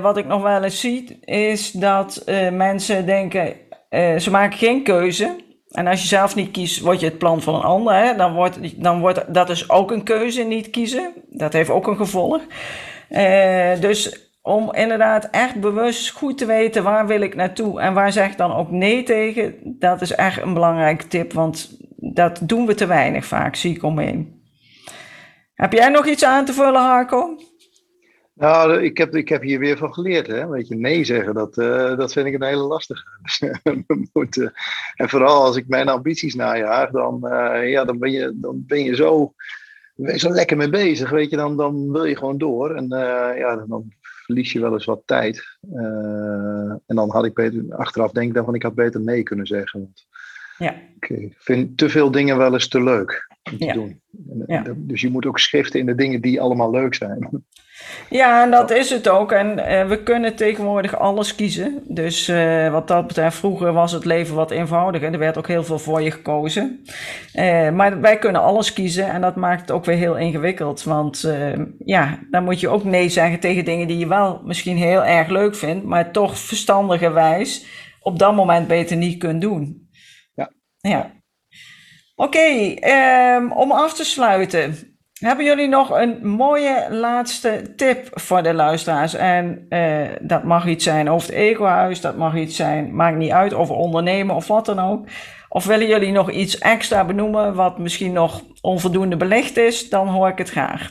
wat 0.00 0.16
ik 0.16 0.26
nog 0.26 0.42
wel 0.42 0.62
eens 0.62 0.80
zie, 0.80 1.18
is 1.24 1.70
dat 1.70 2.22
mensen 2.52 3.06
denken, 3.06 3.54
ze 4.18 4.28
maken 4.30 4.58
geen 4.58 4.82
keuze. 4.82 5.36
En 5.74 5.86
als 5.86 6.02
je 6.02 6.08
zelf 6.08 6.34
niet 6.34 6.50
kiest, 6.50 6.80
word 6.80 7.00
je 7.00 7.06
het 7.06 7.18
plan 7.18 7.42
van 7.42 7.54
een 7.54 7.62
ander. 7.62 7.94
Hè? 7.94 8.16
Dan, 8.16 8.34
wordt, 8.34 8.82
dan 8.82 9.00
wordt 9.00 9.34
dat 9.34 9.50
is 9.50 9.70
ook 9.70 9.90
een 9.90 10.02
keuze, 10.02 10.42
niet 10.42 10.70
kiezen. 10.70 11.12
Dat 11.30 11.52
heeft 11.52 11.70
ook 11.70 11.86
een 11.86 11.96
gevolg. 11.96 12.42
Uh, 13.10 13.80
dus 13.80 14.30
om 14.42 14.74
inderdaad 14.74 15.28
echt 15.30 15.60
bewust 15.60 16.10
goed 16.10 16.38
te 16.38 16.46
weten 16.46 16.82
waar 16.82 17.06
wil 17.06 17.20
ik 17.20 17.34
naartoe 17.34 17.80
en 17.80 17.94
waar 17.94 18.12
zeg 18.12 18.30
ik 18.30 18.36
dan 18.36 18.54
ook 18.54 18.70
nee 18.70 19.02
tegen, 19.02 19.54
dat 19.62 20.00
is 20.00 20.14
echt 20.14 20.42
een 20.42 20.54
belangrijke 20.54 21.06
tip, 21.06 21.32
want 21.32 21.76
dat 21.96 22.40
doen 22.42 22.66
we 22.66 22.74
te 22.74 22.86
weinig 22.86 23.24
vaak, 23.24 23.56
zie 23.56 23.74
ik 23.74 23.82
omheen. 23.82 24.42
Heb 25.54 25.72
jij 25.72 25.88
nog 25.88 26.06
iets 26.06 26.24
aan 26.24 26.44
te 26.44 26.52
vullen, 26.52 26.80
Harco? 26.80 27.36
Nou, 28.34 28.82
ik 28.82 28.98
heb, 28.98 29.14
ik 29.14 29.28
heb 29.28 29.42
hier 29.42 29.58
weer 29.58 29.76
van 29.76 29.94
geleerd. 29.94 30.26
Hè? 30.26 30.48
Weet 30.48 30.68
je, 30.68 30.76
nee 30.76 31.04
zeggen, 31.04 31.34
dat, 31.34 31.56
uh, 31.56 31.96
dat 31.96 32.12
vind 32.12 32.26
ik 32.26 32.34
een 32.34 32.42
hele 32.42 32.62
lastige. 32.62 33.04
Dus, 34.12 34.50
en 34.94 35.08
vooral 35.08 35.44
als 35.44 35.56
ik 35.56 35.68
mijn 35.68 35.88
ambities 35.88 36.34
najaag, 36.34 36.90
dan, 36.90 37.20
uh, 37.24 37.70
ja, 37.70 37.84
dan, 37.84 37.98
ben, 37.98 38.10
je, 38.10 38.32
dan 38.34 38.64
ben 38.66 38.84
je 38.84 38.94
zo, 38.94 39.34
ben 39.94 40.12
je 40.12 40.18
zo 40.18 40.30
lekker 40.30 40.56
mee 40.56 40.68
bezig. 40.68 41.10
Weet 41.10 41.30
je, 41.30 41.36
dan, 41.36 41.56
dan 41.56 41.92
wil 41.92 42.04
je 42.04 42.16
gewoon 42.16 42.38
door. 42.38 42.74
En 42.74 42.88
ja, 43.38 43.64
dan 43.68 43.92
verlies 44.00 44.52
je 44.52 44.60
wel 44.60 44.72
eens 44.72 44.84
wat 44.84 45.02
tijd. 45.04 45.58
en 46.86 46.96
dan 46.96 47.10
had 47.10 47.24
ik 47.24 47.34
beter, 47.34 47.64
achteraf 47.68 48.12
denk 48.12 48.28
ik 48.28 48.34
dan 48.34 48.44
van, 48.44 48.54
ik 48.54 48.62
had 48.62 48.74
beter 48.74 49.00
nee 49.00 49.22
kunnen 49.22 49.46
zeggen. 49.46 49.80
Want 49.80 50.06
ja. 50.58 50.74
ik 51.00 51.32
vind 51.38 51.78
te 51.78 51.88
veel 51.88 52.10
dingen 52.10 52.36
wel 52.36 52.52
eens 52.52 52.68
te 52.68 52.82
leuk 52.82 53.28
om 53.52 53.58
te 53.58 53.64
ja. 53.64 53.72
doen. 53.72 54.00
Ja. 54.46 54.62
Dus 54.76 55.00
je 55.00 55.10
moet 55.10 55.26
ook 55.26 55.38
schiften 55.38 55.80
in 55.80 55.86
de 55.86 55.94
dingen 55.94 56.20
die 56.20 56.40
allemaal 56.40 56.70
leuk 56.70 56.94
zijn. 56.94 57.28
Ja, 58.10 58.42
en 58.42 58.50
dat 58.50 58.70
is 58.70 58.90
het 58.90 59.08
ook. 59.08 59.32
En 59.32 59.58
uh, 59.58 59.88
we 59.88 60.02
kunnen 60.02 60.34
tegenwoordig 60.36 60.98
alles 60.98 61.34
kiezen. 61.34 61.82
Dus 61.88 62.28
uh, 62.28 62.70
wat 62.70 62.88
dat 62.88 63.06
betreft, 63.06 63.36
vroeger 63.36 63.72
was 63.72 63.92
het 63.92 64.04
leven 64.04 64.34
wat 64.34 64.50
eenvoudiger. 64.50 65.12
Er 65.12 65.18
werd 65.18 65.38
ook 65.38 65.48
heel 65.48 65.64
veel 65.64 65.78
voor 65.78 66.02
je 66.02 66.10
gekozen. 66.10 66.84
Uh, 67.34 67.70
maar 67.70 68.00
wij 68.00 68.18
kunnen 68.18 68.42
alles 68.42 68.72
kiezen 68.72 69.08
en 69.08 69.20
dat 69.20 69.36
maakt 69.36 69.60
het 69.60 69.70
ook 69.70 69.84
weer 69.84 69.96
heel 69.96 70.18
ingewikkeld. 70.18 70.82
Want 70.82 71.34
ja, 71.78 72.18
dan 72.30 72.44
moet 72.44 72.60
je 72.60 72.68
ook 72.68 72.84
nee 72.84 73.08
zeggen 73.08 73.40
tegen 73.40 73.64
dingen 73.64 73.86
die 73.86 73.98
je 73.98 74.08
wel 74.08 74.40
misschien 74.44 74.76
heel 74.76 75.04
erg 75.04 75.28
leuk 75.28 75.54
vindt, 75.54 75.84
maar 75.84 76.10
toch 76.10 76.38
verstandigerwijs 76.38 77.66
op 78.00 78.18
dat 78.18 78.34
moment 78.34 78.68
beter 78.68 78.96
niet 78.96 79.18
kunt 79.18 79.40
doen. 79.40 79.83
Ja. 80.84 80.90
ja. 80.90 81.12
Oké, 82.16 82.38
okay, 82.38 83.36
um, 83.36 83.52
om 83.52 83.72
af 83.72 83.94
te 83.94 84.04
sluiten. 84.04 84.94
Hebben 85.20 85.44
jullie 85.44 85.68
nog 85.68 85.90
een 85.90 86.26
mooie 86.26 86.86
laatste 86.90 87.72
tip 87.76 88.08
voor 88.12 88.42
de 88.42 88.54
luisteraars? 88.54 89.14
En 89.14 89.66
uh, 89.68 90.08
dat 90.20 90.44
mag 90.44 90.66
iets 90.66 90.84
zijn 90.84 91.10
over 91.10 91.28
het 91.28 91.36
egohuis, 91.36 92.00
dat 92.00 92.16
mag 92.16 92.36
iets 92.36 92.56
zijn, 92.56 92.94
maakt 92.94 93.16
niet 93.16 93.30
uit, 93.30 93.54
over 93.54 93.74
ondernemen 93.74 94.34
of 94.34 94.46
wat 94.46 94.66
dan 94.66 94.78
ook. 94.78 95.06
Of 95.48 95.66
willen 95.66 95.86
jullie 95.86 96.12
nog 96.12 96.30
iets 96.30 96.58
extra 96.58 97.04
benoemen 97.04 97.54
wat 97.54 97.78
misschien 97.78 98.12
nog 98.12 98.42
onvoldoende 98.60 99.16
belicht 99.16 99.56
is? 99.56 99.88
Dan 99.88 100.08
hoor 100.08 100.28
ik 100.28 100.38
het 100.38 100.50
graag. 100.50 100.90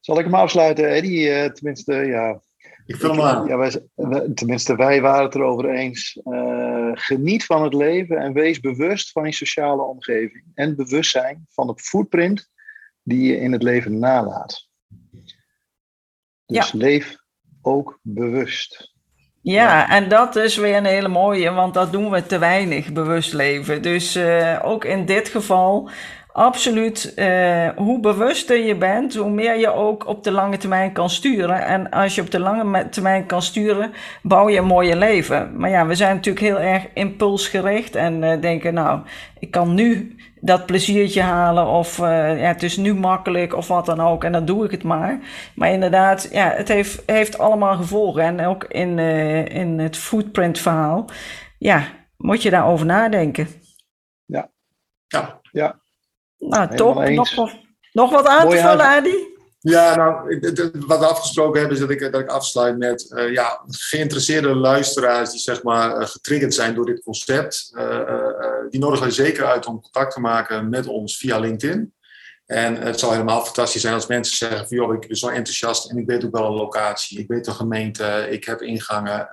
Zal 0.00 0.18
ik 0.18 0.24
hem 0.24 0.34
afsluiten, 0.34 0.88
Eddie? 0.88 1.28
Uh, 1.28 1.44
tenminste, 1.44 1.94
ja, 1.94 2.40
ik 2.86 2.96
vul 2.96 3.10
hem 3.10 3.20
aan. 3.20 3.46
Ja, 3.46 3.56
wij, 3.56 3.70
tenminste, 4.34 4.76
wij 4.76 5.00
waren 5.00 5.24
het 5.24 5.34
erover 5.34 5.70
eens. 5.70 6.20
Uh, 6.24 6.81
geniet 6.98 7.44
van 7.44 7.62
het 7.62 7.74
leven 7.74 8.16
en 8.16 8.32
wees 8.32 8.60
bewust 8.60 9.10
van 9.10 9.24
je 9.24 9.32
sociale 9.32 9.82
omgeving. 9.82 10.44
En 10.54 10.76
bewustzijn 10.76 11.46
van 11.48 11.66
de 11.66 11.74
footprint 11.76 12.50
die 13.02 13.22
je 13.26 13.36
in 13.36 13.52
het 13.52 13.62
leven 13.62 13.98
nalaat. 13.98 14.68
Dus 16.46 16.70
ja. 16.70 16.78
leef 16.78 17.16
ook 17.62 17.98
bewust. 18.02 18.92
Ja, 19.40 19.90
en 19.90 20.08
dat 20.08 20.36
is 20.36 20.56
weer 20.56 20.76
een 20.76 20.84
hele 20.84 21.08
mooie, 21.08 21.50
want 21.50 21.74
dat 21.74 21.92
doen 21.92 22.10
we 22.10 22.26
te 22.26 22.38
weinig, 22.38 22.92
bewust 22.92 23.32
leven. 23.32 23.82
Dus 23.82 24.16
uh, 24.16 24.58
ook 24.62 24.84
in 24.84 25.06
dit 25.06 25.28
geval 25.28 25.90
Absoluut. 26.32 27.12
Uh, 27.16 27.68
hoe 27.76 28.00
bewuster 28.00 28.56
je 28.64 28.76
bent, 28.76 29.14
hoe 29.14 29.30
meer 29.30 29.58
je 29.58 29.70
ook 29.70 30.06
op 30.06 30.24
de 30.24 30.30
lange 30.30 30.56
termijn 30.56 30.92
kan 30.92 31.10
sturen. 31.10 31.64
En 31.64 31.90
als 31.90 32.14
je 32.14 32.20
op 32.20 32.30
de 32.30 32.38
lange 32.40 32.88
termijn 32.88 33.26
kan 33.26 33.42
sturen, 33.42 33.92
bouw 34.22 34.48
je 34.48 34.58
een 34.58 34.64
mooie 34.64 34.96
leven. 34.96 35.56
Maar 35.56 35.70
ja, 35.70 35.86
we 35.86 35.94
zijn 35.94 36.14
natuurlijk 36.14 36.46
heel 36.46 36.60
erg 36.60 36.86
impulsgericht 36.94 37.94
en 37.94 38.22
uh, 38.22 38.40
denken, 38.40 38.74
nou, 38.74 39.00
ik 39.38 39.50
kan 39.50 39.74
nu 39.74 40.16
dat 40.40 40.66
pleziertje 40.66 41.20
halen 41.20 41.66
of 41.66 41.98
uh, 41.98 42.40
ja, 42.40 42.46
het 42.46 42.62
is 42.62 42.76
nu 42.76 42.94
makkelijk 42.94 43.54
of 43.54 43.68
wat 43.68 43.86
dan 43.86 44.00
ook 44.00 44.24
en 44.24 44.32
dan 44.32 44.44
doe 44.44 44.64
ik 44.64 44.70
het 44.70 44.82
maar. 44.82 45.18
Maar 45.54 45.70
inderdaad, 45.70 46.28
ja, 46.30 46.50
het 46.50 46.68
heeft, 46.68 47.02
heeft 47.06 47.38
allemaal 47.38 47.76
gevolgen. 47.76 48.22
En 48.22 48.46
ook 48.46 48.64
in, 48.64 48.98
in 49.48 49.78
het 49.78 49.96
footprint 49.96 50.58
verhaal, 50.58 51.10
ja, 51.58 51.84
moet 52.16 52.42
je 52.42 52.50
daarover 52.50 52.86
nadenken. 52.86 53.48
Ja. 54.24 54.50
Ja. 55.06 55.40
Ja, 55.52 55.81
nou, 56.48 56.76
top. 56.76 57.08
Nog, 57.08 57.52
nog 57.92 58.10
wat 58.10 58.26
aan 58.26 58.48
te 58.48 58.56
vullen, 58.56 58.86
Adi? 58.86 59.30
Ja, 59.62 59.96
nou, 59.96 60.40
wat 60.86 60.98
we 60.98 61.06
afgesproken 61.06 61.60
hebben 61.60 61.78
is 61.78 61.82
dat 61.82 61.90
ik, 61.90 62.12
dat 62.12 62.20
ik 62.20 62.28
afsluit 62.28 62.78
met 62.78 63.12
uh, 63.14 63.32
ja, 63.32 63.60
geïnteresseerde 63.68 64.54
luisteraars 64.54 65.30
die 65.30 65.40
zeg 65.40 65.62
maar 65.62 66.00
uh, 66.00 66.06
getriggerd 66.06 66.54
zijn 66.54 66.74
door 66.74 66.86
dit 66.86 67.02
concept. 67.02 67.70
Uh, 67.74 68.18
die 68.70 68.80
nodigen 68.80 69.06
we 69.06 69.12
zeker 69.12 69.44
uit 69.44 69.66
om 69.66 69.80
contact 69.80 70.12
te 70.12 70.20
maken 70.20 70.68
met 70.68 70.86
ons 70.86 71.16
via 71.16 71.38
LinkedIn. 71.38 71.94
En 72.46 72.76
het 72.76 72.98
zal 72.98 73.10
helemaal 73.10 73.44
fantastisch 73.44 73.80
zijn 73.80 73.94
als 73.94 74.06
mensen 74.06 74.36
zeggen 74.36 74.68
van 74.68 74.76
joh, 74.76 74.94
ik 74.94 75.08
ben 75.08 75.16
zo 75.16 75.28
enthousiast 75.28 75.90
en 75.90 75.96
ik 75.96 76.06
weet 76.06 76.24
ook 76.24 76.36
wel 76.36 76.46
een 76.46 76.52
locatie, 76.52 77.18
ik 77.18 77.28
weet 77.28 77.46
een 77.46 77.54
gemeente, 77.54 78.26
ik 78.30 78.44
heb 78.44 78.62
ingangen. 78.62 79.28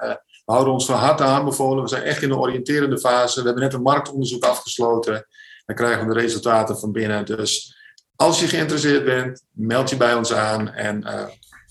we 0.45 0.51
houden 0.51 0.73
ons 0.73 0.85
van 0.85 0.95
harte 0.95 1.23
aanbevolen, 1.23 1.83
we 1.83 1.89
zijn 1.89 2.03
echt 2.03 2.21
in 2.21 2.29
de 2.29 2.37
oriënterende 2.37 2.99
fase. 2.99 3.39
We 3.39 3.45
hebben 3.45 3.63
net 3.63 3.73
een 3.73 3.81
marktonderzoek 3.81 4.43
afgesloten. 4.43 5.25
Dan 5.69 5.77
krijgen 5.77 6.08
we 6.08 6.13
de 6.13 6.19
resultaten 6.19 6.79
van 6.79 6.91
binnen. 6.91 7.25
Dus 7.25 7.77
als 8.15 8.39
je 8.39 8.47
geïnteresseerd 8.47 9.05
bent, 9.05 9.43
meld 9.51 9.89
je 9.89 9.97
bij 9.97 10.13
ons 10.13 10.34
aan 10.34 10.69
en 10.69 11.01
uh, 11.01 11.25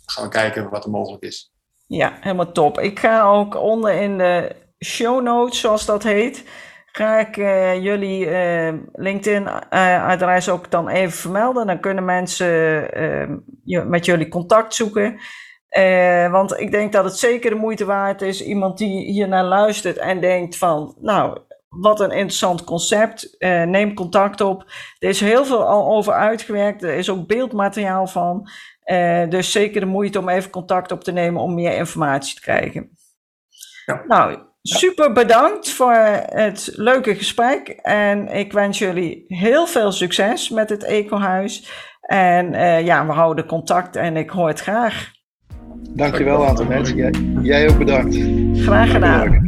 gaan 0.07 0.25
we 0.25 0.29
kijken 0.29 0.71
wat 0.71 0.85
er 0.85 0.91
mogelijk 0.91 1.23
is. 1.23 1.53
Ja, 1.87 2.19
helemaal 2.21 2.53
top. 2.53 2.81
Ik 2.81 2.99
ga 2.99 3.23
ook 3.23 3.57
onder 3.57 3.93
in 3.93 4.19
de 4.19 4.57
show 4.85 5.23
notes, 5.23 5.61
zoals 5.61 5.87
dat 5.87 6.03
heet, 6.03 6.45
ga 6.93 7.19
ik 7.19 7.37
uh, 7.37 7.83
jullie 7.83 8.27
uh, 8.27 8.73
LinkedIn-adres 8.93 10.49
ook 10.49 10.71
dan 10.71 10.89
even 10.89 11.19
vermelden. 11.19 11.67
Dan 11.67 11.81
kunnen 11.81 12.05
mensen 12.05 12.57
met 13.89 14.05
jullie 14.05 14.29
contact 14.29 14.75
zoeken. 14.75 15.21
want 16.31 16.61
ik 16.61 16.71
denk 16.71 16.93
dat 16.93 17.05
het 17.05 17.17
zeker 17.17 17.51
de 17.51 17.57
moeite 17.57 17.85
waard 17.85 18.23
is. 18.23 18.43
Iemand 18.43 18.79
die 18.79 19.13
hier 19.13 19.29
naar 19.29 19.45
luistert 19.45 19.97
en 19.97 20.21
denkt 20.21 20.57
van, 20.57 20.97
nou, 21.01 21.39
wat 21.69 22.01
een 22.01 22.11
interessant 22.11 22.65
concept. 22.65 23.37
Uh, 23.39 23.63
neem 23.63 23.95
contact 23.95 24.41
op. 24.41 24.65
Er 24.99 25.09
is 25.09 25.21
heel 25.21 25.45
veel 25.45 25.67
al 25.67 25.97
over 25.97 26.13
uitgewerkt. 26.13 26.83
Er 26.83 26.95
is 26.95 27.11
ook 27.11 27.27
beeldmateriaal 27.27 28.07
van. 28.07 28.49
Uh, 28.85 29.29
dus 29.29 29.53
zeker 29.53 29.81
de 29.81 29.87
moeite 29.87 30.19
om 30.19 30.29
even 30.29 30.51
contact 30.51 30.93
op 30.93 31.05
te 31.05 31.13
nemen 31.13 31.43
om 31.43 31.55
meer 31.55 31.77
informatie 31.77 32.35
te 32.35 32.41
krijgen. 32.41 32.91
Ja. 33.87 34.03
Nou, 34.07 34.39
super 34.63 35.13
bedankt 35.13 35.71
voor 35.71 35.95
het 36.27 36.71
leuke 36.75 37.15
gesprek. 37.15 37.69
En 37.83 38.29
ik 38.29 38.53
wens 38.53 38.79
jullie 38.79 39.25
heel 39.27 39.67
veel 39.67 39.93
succes 39.93 40.51
met 40.51 40.71
het 40.71 40.85
Ecohuis. 40.85 41.71
En 42.01 42.53
uh, 42.53 42.85
ja, 42.85 43.07
we 43.07 43.13
houden 43.13 43.47
contact 43.47 43.97
en 43.97 44.17
ik 44.17 44.31
hoor 44.31 44.49
het 44.49 44.61
graag. 44.61 45.11
Dankjewel, 45.91 46.47
Antoinette. 46.47 46.95
Jij, 46.95 47.11
jij 47.43 47.71
ook 47.71 47.79
bedankt. 47.79 48.17
Graag 48.55 48.91
gedaan. 48.91 49.48